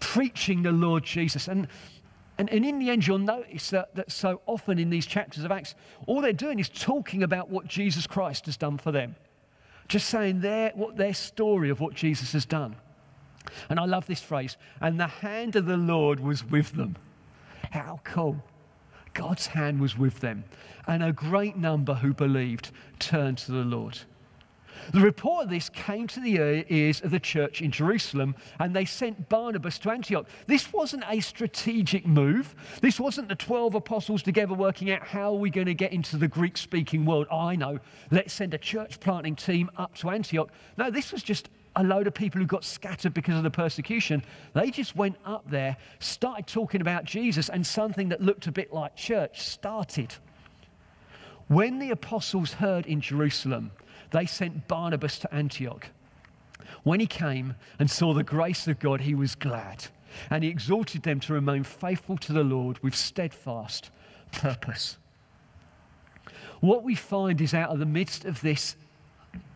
preaching 0.00 0.62
the 0.62 0.72
Lord 0.72 1.04
Jesus. 1.04 1.48
And, 1.48 1.68
and, 2.36 2.50
and 2.50 2.64
in 2.64 2.78
the 2.78 2.90
end, 2.90 3.06
you'll 3.06 3.18
notice 3.18 3.70
that, 3.70 3.94
that 3.94 4.10
so 4.10 4.40
often 4.46 4.78
in 4.78 4.90
these 4.90 5.06
chapters 5.06 5.44
of 5.44 5.52
Acts, 5.52 5.74
all 6.06 6.20
they're 6.20 6.32
doing 6.32 6.58
is 6.58 6.68
talking 6.68 7.22
about 7.22 7.48
what 7.48 7.68
Jesus 7.68 8.06
Christ 8.06 8.46
has 8.46 8.56
done 8.56 8.78
for 8.78 8.90
them. 8.90 9.14
Just 9.86 10.08
saying 10.08 10.40
their, 10.40 10.70
what, 10.74 10.96
their 10.96 11.14
story 11.14 11.70
of 11.70 11.80
what 11.80 11.94
Jesus 11.94 12.32
has 12.32 12.44
done. 12.44 12.76
And 13.68 13.78
I 13.78 13.84
love 13.84 14.06
this 14.06 14.22
phrase, 14.22 14.56
and 14.80 14.98
the 14.98 15.06
hand 15.06 15.54
of 15.54 15.66
the 15.66 15.76
Lord 15.76 16.18
was 16.18 16.44
with 16.44 16.72
them. 16.72 16.96
How 17.70 18.00
cool. 18.02 18.42
God's 19.12 19.46
hand 19.48 19.80
was 19.80 19.96
with 19.96 20.20
them. 20.20 20.44
And 20.86 21.02
a 21.02 21.12
great 21.12 21.56
number 21.56 21.94
who 21.94 22.12
believed 22.14 22.70
turned 22.98 23.38
to 23.38 23.52
the 23.52 23.58
Lord. 23.58 23.98
The 24.92 25.00
report 25.00 25.44
of 25.44 25.50
this 25.50 25.68
came 25.68 26.06
to 26.08 26.20
the 26.20 26.64
ears 26.68 27.00
of 27.00 27.10
the 27.10 27.20
church 27.20 27.62
in 27.62 27.70
Jerusalem, 27.70 28.34
and 28.58 28.74
they 28.74 28.84
sent 28.84 29.28
Barnabas 29.28 29.78
to 29.80 29.90
Antioch. 29.90 30.26
This 30.46 30.72
wasn't 30.72 31.04
a 31.08 31.20
strategic 31.20 32.06
move. 32.06 32.54
This 32.80 33.00
wasn't 33.00 33.28
the 33.28 33.34
12 33.34 33.74
apostles 33.74 34.22
together 34.22 34.54
working 34.54 34.90
out 34.90 35.06
how 35.06 35.32
are 35.32 35.38
we 35.38 35.50
going 35.50 35.66
to 35.66 35.74
get 35.74 35.92
into 35.92 36.16
the 36.16 36.28
Greek 36.28 36.56
speaking 36.56 37.04
world. 37.04 37.26
I 37.30 37.56
know, 37.56 37.78
let's 38.10 38.32
send 38.32 38.54
a 38.54 38.58
church 38.58 39.00
planting 39.00 39.36
team 39.36 39.70
up 39.76 39.94
to 39.96 40.10
Antioch. 40.10 40.50
No, 40.76 40.90
this 40.90 41.12
was 41.12 41.22
just 41.22 41.48
a 41.76 41.82
load 41.82 42.06
of 42.06 42.14
people 42.14 42.40
who 42.40 42.46
got 42.46 42.64
scattered 42.64 43.12
because 43.12 43.36
of 43.36 43.42
the 43.42 43.50
persecution. 43.50 44.22
They 44.52 44.70
just 44.70 44.94
went 44.94 45.16
up 45.24 45.48
there, 45.50 45.76
started 45.98 46.46
talking 46.46 46.80
about 46.80 47.04
Jesus, 47.04 47.48
and 47.48 47.66
something 47.66 48.10
that 48.10 48.20
looked 48.20 48.46
a 48.46 48.52
bit 48.52 48.72
like 48.72 48.94
church 48.94 49.40
started. 49.40 50.14
When 51.48 51.78
the 51.78 51.90
apostles 51.90 52.54
heard 52.54 52.86
in 52.86 53.00
Jerusalem, 53.00 53.72
they 54.14 54.26
sent 54.26 54.68
Barnabas 54.68 55.18
to 55.18 55.34
Antioch. 55.34 55.88
When 56.84 57.00
he 57.00 57.06
came 57.06 57.56
and 57.80 57.90
saw 57.90 58.14
the 58.14 58.22
grace 58.22 58.68
of 58.68 58.78
God, 58.78 59.00
he 59.00 59.14
was 59.14 59.34
glad. 59.34 59.86
And 60.30 60.44
he 60.44 60.50
exhorted 60.50 61.02
them 61.02 61.18
to 61.20 61.32
remain 61.32 61.64
faithful 61.64 62.16
to 62.18 62.32
the 62.32 62.44
Lord 62.44 62.80
with 62.80 62.94
steadfast 62.94 63.90
purpose. 64.30 64.98
What 66.60 66.84
we 66.84 66.94
find 66.94 67.40
is 67.40 67.54
out 67.54 67.70
of 67.70 67.80
the 67.80 67.86
midst 67.86 68.24
of 68.24 68.40
this 68.40 68.76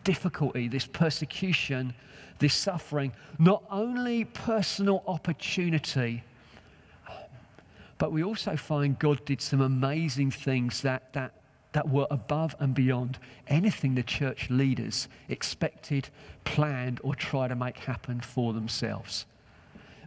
difficulty, 0.03 0.67
this 0.67 0.85
persecution, 0.85 1.93
this 2.39 2.53
suffering, 2.53 3.13
not 3.37 3.63
only 3.71 4.25
personal 4.25 5.03
opportunity, 5.07 6.23
but 7.97 8.11
we 8.11 8.23
also 8.23 8.57
find 8.57 8.99
God 8.99 9.23
did 9.23 9.41
some 9.41 9.61
amazing 9.61 10.31
things 10.31 10.81
that, 10.81 11.13
that, 11.13 11.33
that 11.73 11.89
were 11.89 12.07
above 12.09 12.55
and 12.59 12.73
beyond 12.73 13.19
anything 13.47 13.95
the 13.95 14.03
church 14.03 14.49
leaders 14.49 15.07
expected, 15.27 16.09
planned, 16.43 16.99
or 17.03 17.15
tried 17.15 17.49
to 17.49 17.55
make 17.55 17.77
happen 17.77 18.19
for 18.19 18.53
themselves 18.53 19.25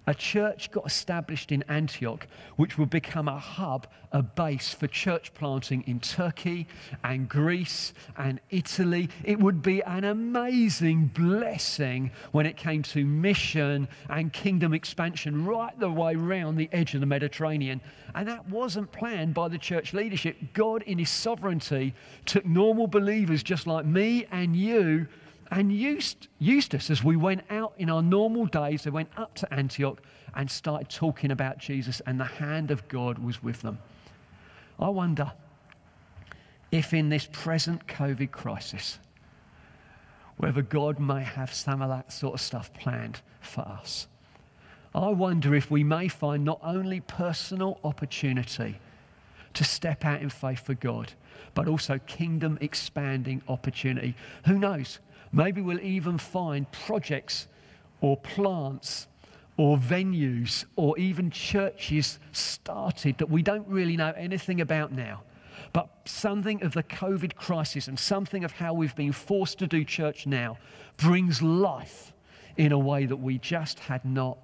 a 0.07 0.15
church 0.15 0.71
got 0.71 0.87
established 0.87 1.53
in 1.53 1.63
Antioch, 1.69 2.27
which 2.57 2.77
would 2.77 2.91
become 2.91 3.29
a 3.29 3.39
hub, 3.39 3.87
a 4.11 4.23
base 4.23 4.75
for 4.75 4.87
church 4.89 5.33
planting 5.35 5.85
in 5.87 6.01
Turkey 6.01 6.67
and 7.05 7.29
Greece 7.29 7.95
and 8.17 8.41
Italy. 8.51 9.09
It 9.25 9.39
would 9.39 9.63
be 9.63 9.83
an 9.83 10.05
amazing 10.05 11.07
blessing 11.15 12.11
when 12.33 12.47
it 12.47 12.57
came 12.57 12.83
to 12.85 13.05
mission 13.05 13.89
and 14.11 14.33
kingdom 14.33 14.75
expansion 14.75 15.45
right 15.45 15.79
the 15.79 15.91
way 15.91 16.17
round 16.17 16.59
the 16.59 16.69
edge 16.73 16.95
of 16.95 17.01
the 17.01 17.07
Mediterranean. 17.07 17.81
And 18.15 18.29
that 18.29 18.49
wasn't 18.49 18.93
planned 18.93 19.35
by 19.35 19.49
the 19.49 19.59
church 19.59 19.95
leadership. 19.95 20.37
God, 20.53 20.83
in 20.83 20.99
His 20.99 21.11
sovereignty, 21.11 21.95
took 22.27 22.45
normal 22.45 22.89
believers 22.89 23.43
just 23.43 23.67
like 23.67 23.87
me 23.87 24.27
and 24.31 24.57
you 24.57 25.07
and 25.53 25.71
used 25.71 26.29
as 26.75 27.05
we 27.05 27.15
went 27.15 27.43
out 27.51 27.75
in 27.77 27.91
our 27.91 28.03
normal 28.03 28.47
days. 28.47 28.85
They 28.85 28.91
went 28.91 29.11
up 29.19 29.35
to 29.35 29.55
Antioch 29.55 30.01
and 30.35 30.51
started 30.51 30.89
talking 30.89 31.31
about 31.31 31.59
Jesus, 31.59 32.01
and 32.07 32.19
the 32.19 32.25
hand 32.25 32.71
of 32.71 32.89
God 32.89 33.19
was 33.19 33.43
with 33.43 33.61
them. 33.61 33.79
I 34.81 34.89
wonder 34.89 35.31
if 36.73 36.95
in 36.95 37.11
this 37.11 37.29
present 37.31 37.87
COVID 37.87 38.31
crisis, 38.31 38.99
whether 40.39 40.63
God 40.63 40.99
may 40.99 41.23
have 41.23 41.53
some 41.53 41.83
of 41.83 41.91
that 41.91 42.11
sort 42.11 42.33
of 42.33 42.41
stuff 42.41 42.73
planned 42.73 43.21
for 43.43 43.61
us. 43.61 44.09
I 44.95 45.11
wonder 45.11 45.55
if 45.55 45.71
we 45.71 45.85
may 45.85 46.09
find 46.09 46.45
not 46.45 46.61
only 46.63 47.01
personal 47.01 47.79
opportunity 47.85 48.79
to 49.53 49.65
step 49.65 50.07
out 50.07 50.23
in 50.23 50.31
faith 50.31 50.65
for 50.65 50.73
God, 50.75 51.13
but 51.53 51.69
also 51.69 51.99
kingdom 52.07 52.57
expanding 52.63 53.43
opportunity. 53.49 54.15
Who 54.47 54.59
knows? 54.59 54.99
Maybe 55.33 55.61
we'll 55.63 55.81
even 55.81 56.19
find 56.19 56.71
projects 56.71 57.49
or 58.01 58.17
plants 58.19 59.07
or 59.57 59.77
venues 59.77 60.65
or 60.77 60.99
even 60.99 61.31
churches 61.31 62.19
started 62.33 63.19
that 63.19 63.31
we 63.31 63.43
don't 63.43 63.67
really 63.67 63.97
know 63.97 64.13
anything 64.17 64.61
about 64.61 64.93
now. 64.93 65.23
But 65.73 65.89
something 66.05 66.63
of 66.63 66.75
the 66.75 66.83
COVID 66.83 67.35
crisis 67.35 67.89
and 67.89 67.99
something 67.99 68.45
of 68.45 68.53
how 68.53 68.75
we've 68.75 68.97
been 68.97 69.13
forced 69.13 69.59
to 69.61 69.67
do 69.67 69.85
church 69.85 70.27
now 70.27 70.59
brings 70.97 71.41
life 71.41 72.13
in 72.57 72.73
a 72.73 72.79
way 72.79 73.07
that 73.07 73.17
we 73.17 73.39
just 73.39 73.79
had 73.79 74.05
not 74.05 74.39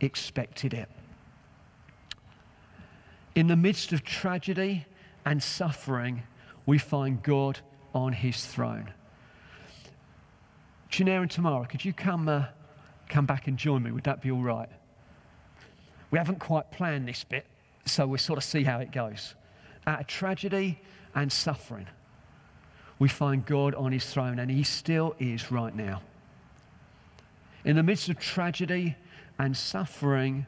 expected 0.00 0.74
it. 0.74 0.90
In 3.34 3.46
the 3.46 3.56
midst 3.56 3.92
of 3.92 4.04
tragedy 4.04 4.86
and 5.24 5.42
suffering, 5.42 6.22
we 6.66 6.78
find 6.78 7.22
God 7.22 7.60
on 7.94 8.12
his 8.12 8.44
throne. 8.44 8.92
Shanair 10.94 11.22
and 11.22 11.30
Tamara, 11.30 11.66
could 11.66 11.84
you 11.84 11.92
come, 11.92 12.28
uh, 12.28 12.44
come 13.08 13.26
back 13.26 13.48
and 13.48 13.58
join 13.58 13.82
me? 13.82 13.90
Would 13.90 14.04
that 14.04 14.22
be 14.22 14.30
all 14.30 14.44
right? 14.44 14.68
We 16.12 16.18
haven't 16.18 16.38
quite 16.38 16.70
planned 16.70 17.08
this 17.08 17.24
bit, 17.24 17.46
so 17.84 18.06
we'll 18.06 18.18
sort 18.18 18.36
of 18.36 18.44
see 18.44 18.62
how 18.62 18.78
it 18.78 18.92
goes. 18.92 19.34
Out 19.88 20.02
of 20.02 20.06
tragedy 20.06 20.80
and 21.12 21.32
suffering, 21.32 21.88
we 23.00 23.08
find 23.08 23.44
God 23.44 23.74
on 23.74 23.90
his 23.90 24.06
throne, 24.06 24.38
and 24.38 24.48
he 24.48 24.62
still 24.62 25.16
is 25.18 25.50
right 25.50 25.74
now. 25.74 26.00
In 27.64 27.74
the 27.74 27.82
midst 27.82 28.08
of 28.08 28.20
tragedy 28.20 28.94
and 29.36 29.56
suffering, 29.56 30.46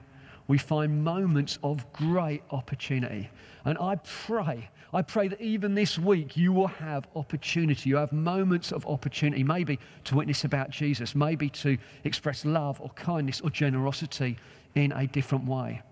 we 0.48 0.58
find 0.58 1.04
moments 1.04 1.58
of 1.62 1.92
great 1.92 2.42
opportunity. 2.50 3.30
And 3.64 3.76
I 3.78 3.96
pray, 3.96 4.68
I 4.92 5.02
pray 5.02 5.28
that 5.28 5.40
even 5.40 5.74
this 5.74 5.98
week 5.98 6.36
you 6.36 6.52
will 6.52 6.68
have 6.68 7.08
opportunity. 7.16 7.90
You 7.90 7.96
have 7.96 8.12
moments 8.12 8.72
of 8.72 8.86
opportunity, 8.86 9.42
maybe 9.42 9.78
to 10.04 10.14
witness 10.14 10.44
about 10.44 10.70
Jesus, 10.70 11.14
maybe 11.14 11.48
to 11.50 11.76
express 12.04 12.44
love 12.44 12.80
or 12.80 12.90
kindness 12.90 13.40
or 13.40 13.50
generosity 13.50 14.38
in 14.74 14.92
a 14.92 15.06
different 15.06 15.46
way. 15.46 15.82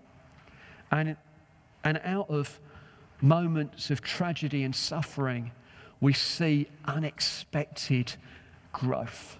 And, 0.91 1.17
and 1.83 1.99
out 2.05 2.29
of 2.29 2.59
moments 3.21 3.89
of 3.89 4.01
tragedy 4.01 4.63
and 4.63 4.75
suffering, 4.75 5.51
we 5.99 6.13
see 6.13 6.69
unexpected 6.85 8.13
growth. 8.71 9.37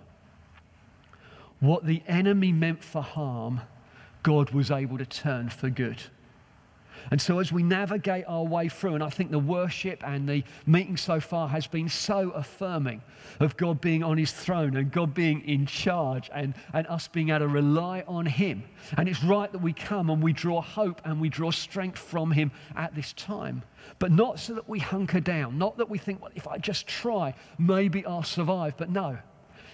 What 1.60 1.86
the 1.86 2.04
enemy 2.08 2.52
meant 2.52 2.84
for 2.84 3.02
harm, 3.02 3.62
God 4.26 4.50
was 4.50 4.72
able 4.72 4.98
to 4.98 5.06
turn 5.06 5.50
for 5.50 5.70
good. 5.70 6.02
And 7.12 7.22
so, 7.22 7.38
as 7.38 7.52
we 7.52 7.62
navigate 7.62 8.26
our 8.28 8.44
way 8.44 8.70
through, 8.70 8.96
and 8.96 9.04
I 9.04 9.10
think 9.10 9.30
the 9.30 9.38
worship 9.38 10.02
and 10.04 10.28
the 10.28 10.44
meeting 10.66 10.98
so 10.98 11.20
far 11.20 11.48
has 11.50 11.68
been 11.68 11.88
so 11.88 12.32
affirming 12.32 13.04
of 13.40 13.56
God 13.56 13.80
being 13.82 14.04
on 14.04 14.18
his 14.18 14.32
throne 14.32 14.78
and 14.78 14.92
God 14.92 15.14
being 15.14 15.48
in 15.48 15.68
charge 15.68 16.32
and, 16.34 16.56
and 16.74 16.88
us 16.88 17.08
being 17.08 17.30
able 17.30 17.42
to 17.42 17.48
rely 17.48 18.04
on 18.08 18.26
him. 18.26 18.64
And 18.98 19.08
it's 19.08 19.24
right 19.24 19.52
that 19.52 19.62
we 19.62 19.74
come 19.74 20.10
and 20.10 20.24
we 20.24 20.34
draw 20.34 20.60
hope 20.60 21.02
and 21.06 21.22
we 21.22 21.30
draw 21.30 21.52
strength 21.52 22.00
from 22.00 22.32
him 22.32 22.52
at 22.76 22.96
this 22.96 23.14
time. 23.14 23.62
But 24.00 24.12
not 24.12 24.40
so 24.40 24.56
that 24.56 24.68
we 24.68 24.80
hunker 24.80 25.20
down, 25.20 25.60
not 25.60 25.78
that 25.78 25.88
we 25.88 26.00
think, 26.00 26.20
well, 26.20 26.32
if 26.34 26.48
I 26.48 26.58
just 26.58 26.88
try, 26.88 27.36
maybe 27.60 28.04
I'll 28.08 28.24
survive. 28.24 28.76
But 28.76 28.90
no, 28.90 29.20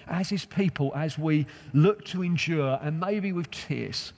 as 0.07 0.27
his 0.27 0.43
people, 0.43 0.91
as 0.93 1.17
we 1.17 1.47
look 1.71 2.03
to 2.07 2.21
endure 2.21 2.77
and 2.81 2.99
maybe 2.99 3.31
with 3.31 3.49
tears, 3.49 4.11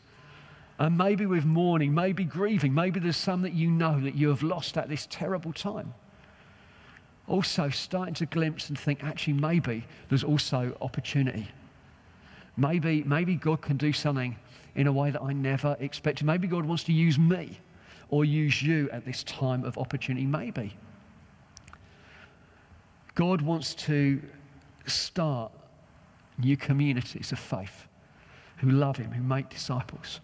and 0.84 0.98
maybe 0.98 1.26
with 1.26 1.46
mourning, 1.46 1.94
maybe 1.94 2.26
grieving, 2.26 2.74
maybe 2.74 3.00
there's 3.00 3.16
some 3.16 3.42
that 3.44 3.54
you 3.54 3.72
know 3.72 4.02
that 4.02 4.16
you 4.16 4.28
have 4.28 4.44
lost 4.44 4.78
at 4.78 4.90
this 4.90 5.08
terrible 5.10 5.54
time. 5.54 5.94
Also, 7.26 7.70
starting 7.70 8.14
to 8.16 8.26
glimpse 8.26 8.68
and 8.68 8.78
think, 8.78 9.02
actually, 9.02 9.32
maybe 9.32 9.86
there's 10.10 10.26
also 10.26 10.76
opportunity. 10.82 11.48
Maybe, 12.58 13.02
maybe 13.04 13.36
God 13.36 13.62
can 13.62 13.78
do 13.78 13.94
something 13.94 14.36
in 14.76 14.88
a 14.88 14.92
way 14.92 15.10
that 15.10 15.22
I 15.22 15.32
never 15.32 15.78
expected. 15.80 16.26
Maybe 16.26 16.50
God 16.50 16.66
wants 16.66 16.84
to 16.84 16.92
use 16.92 17.18
me 17.18 17.58
or 18.10 18.26
use 18.26 18.62
you 18.62 18.90
at 18.92 19.06
this 19.06 19.24
time 19.24 19.64
of 19.64 19.78
opportunity. 19.78 20.26
Maybe. 20.26 20.76
God 23.16 23.42
wants 23.42 23.74
to 23.76 24.22
start 24.86 25.54
new 26.38 26.58
communities 26.58 27.32
of 27.32 27.40
faith 27.40 27.88
who 28.58 28.70
love 28.70 28.98
Him, 28.98 29.14
who 29.14 29.24
make 29.24 29.48
disciples 29.48 30.20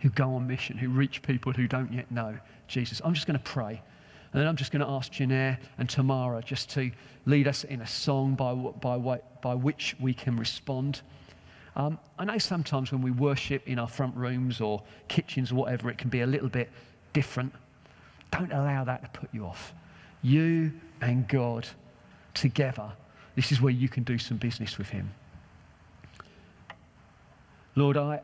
who 0.00 0.08
go 0.10 0.34
on 0.34 0.46
mission, 0.46 0.76
who 0.78 0.88
reach 0.88 1.22
people 1.22 1.52
who 1.52 1.66
don't 1.66 1.92
yet 1.92 2.10
know 2.10 2.36
Jesus. 2.68 3.00
I'm 3.04 3.14
just 3.14 3.26
going 3.26 3.38
to 3.38 3.44
pray. 3.44 3.82
And 4.32 4.40
then 4.40 4.48
I'm 4.48 4.56
just 4.56 4.70
going 4.70 4.84
to 4.84 4.88
ask 4.88 5.12
Janair 5.12 5.58
and 5.78 5.88
Tamara 5.88 6.42
just 6.42 6.70
to 6.70 6.90
lead 7.26 7.48
us 7.48 7.64
in 7.64 7.80
a 7.80 7.86
song 7.86 8.34
by, 8.34 8.54
by, 8.54 9.18
by 9.42 9.54
which 9.54 9.96
we 10.00 10.14
can 10.14 10.36
respond. 10.36 11.02
Um, 11.76 11.98
I 12.18 12.24
know 12.24 12.38
sometimes 12.38 12.92
when 12.92 13.02
we 13.02 13.10
worship 13.10 13.66
in 13.66 13.78
our 13.78 13.88
front 13.88 14.16
rooms 14.16 14.60
or 14.60 14.82
kitchens 15.08 15.52
or 15.52 15.56
whatever, 15.56 15.90
it 15.90 15.98
can 15.98 16.10
be 16.10 16.20
a 16.20 16.26
little 16.26 16.48
bit 16.48 16.70
different. 17.12 17.52
Don't 18.30 18.52
allow 18.52 18.84
that 18.84 19.02
to 19.02 19.20
put 19.20 19.30
you 19.32 19.44
off. 19.44 19.74
You 20.22 20.72
and 21.00 21.26
God 21.26 21.66
together, 22.34 22.92
this 23.34 23.50
is 23.52 23.60
where 23.60 23.72
you 23.72 23.88
can 23.88 24.04
do 24.04 24.18
some 24.18 24.36
business 24.36 24.78
with 24.78 24.88
Him. 24.88 25.12
Lord, 27.74 27.96
I. 27.96 28.20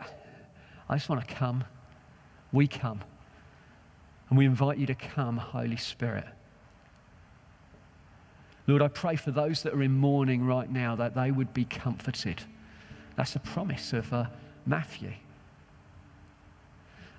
I 0.88 0.96
just 0.96 1.09
want 1.09 1.27
to 1.27 1.35
come. 1.35 1.64
We 2.53 2.66
come. 2.66 3.01
And 4.29 4.38
we 4.38 4.46
invite 4.46 4.79
you 4.79 4.87
to 4.87 4.94
come, 4.94 5.37
Holy 5.37 5.77
Spirit. 5.77 6.27
Lord, 8.66 8.83
I 8.83 8.88
pray 8.88 9.16
for 9.16 9.31
those 9.31 9.62
that 9.62 9.75
are 9.75 9.83
in 9.83 9.92
mourning 9.92 10.44
right 10.44 10.70
now 10.70 10.96
that 10.96 11.14
they 11.14 11.31
would 11.31 11.55
be 11.55 11.64
comforted. 11.64 12.42
That's 13.14 13.37
a 13.37 13.40
promise 13.40 13.92
of 13.92 14.12
uh, 14.12 14.27
Matthew. 14.66 15.12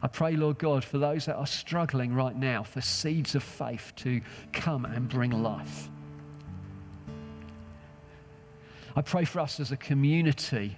I 0.01 0.07
pray, 0.07 0.35
Lord 0.35 0.59
God, 0.59 0.83
for 0.83 0.97
those 0.97 1.25
that 1.25 1.35
are 1.35 1.47
struggling 1.47 2.13
right 2.13 2.35
now, 2.35 2.63
for 2.63 2.81
seeds 2.81 3.33
of 3.33 3.43
faith 3.43 3.93
to 3.97 4.21
come 4.53 4.85
and 4.85 5.09
bring 5.09 5.31
life. 5.31 5.89
I 8.95 9.01
pray 9.01 9.25
for 9.25 9.39
us 9.39 9.59
as 9.59 9.71
a 9.71 9.77
community, 9.77 10.75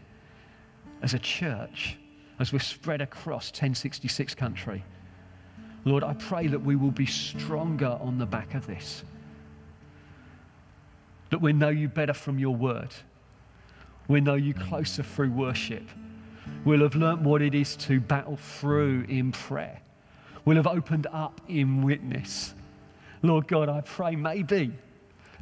as 1.01 1.13
a 1.13 1.19
church, 1.19 1.97
as 2.39 2.53
we're 2.53 2.59
spread 2.59 3.01
across 3.01 3.51
1066 3.51 4.33
country. 4.35 4.83
Lord, 5.85 6.03
I 6.03 6.13
pray 6.13 6.47
that 6.47 6.59
we 6.59 6.75
will 6.75 6.91
be 6.91 7.05
stronger 7.05 7.97
on 8.01 8.17
the 8.17 8.25
back 8.25 8.55
of 8.55 8.65
this. 8.65 9.03
That 11.29 11.41
we 11.41 11.53
know 11.53 11.69
you 11.69 11.89
better 11.89 12.13
from 12.13 12.39
your 12.39 12.55
word. 12.55 12.89
We 14.07 14.21
know 14.21 14.35
you 14.35 14.53
closer 14.53 15.03
through 15.03 15.31
worship. 15.31 15.83
We'll 16.65 16.81
have 16.81 16.95
learnt 16.95 17.21
what 17.21 17.41
it 17.41 17.53
is 17.53 17.75
to 17.77 17.99
battle 17.99 18.37
through 18.37 19.05
in 19.07 19.31
prayer. 19.31 19.81
We'll 20.45 20.57
have 20.57 20.67
opened 20.67 21.07
up 21.11 21.41
in 21.47 21.83
witness. 21.83 22.53
Lord 23.21 23.47
God, 23.47 23.69
I 23.69 23.81
pray 23.81 24.15
maybe, 24.15 24.71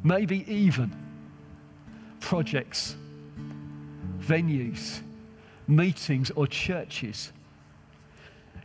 maybe 0.02 0.44
even 0.52 0.94
projects, 2.20 2.96
venues, 4.20 5.00
meetings 5.68 6.30
or 6.32 6.46
churches 6.46 7.32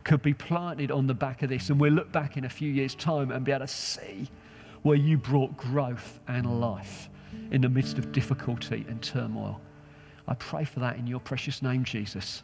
could 0.04 0.22
be 0.22 0.34
planted 0.34 0.92
on 0.92 1.08
the 1.08 1.14
back 1.14 1.44
of 1.44 1.50
this. 1.50 1.70
And 1.70 1.80
we'll 1.80 1.94
look 1.94 2.12
back 2.12 2.38
in 2.38 2.46
a 2.46 2.50
few 2.50 2.72
years' 2.72 2.96
time 2.96 3.32
and 3.32 3.46
be 3.46 3.52
able 3.52 3.66
to 3.66 3.72
see 3.72 4.30
where 4.82 4.98
you 4.98 5.18
brought 5.18 5.56
growth 5.56 6.20
and 6.28 6.60
life 6.60 7.10
in 7.52 7.62
the 7.62 7.70
midst 7.70 7.98
of 7.98 8.12
difficulty 8.12 8.86
and 8.88 9.02
turmoil. 9.02 9.62
I 10.28 10.34
pray 10.36 10.66
for 10.66 10.80
that 10.80 10.98
in 10.98 11.08
your 11.08 11.20
precious 11.20 11.62
name, 11.62 11.84
Jesus. 11.84 12.44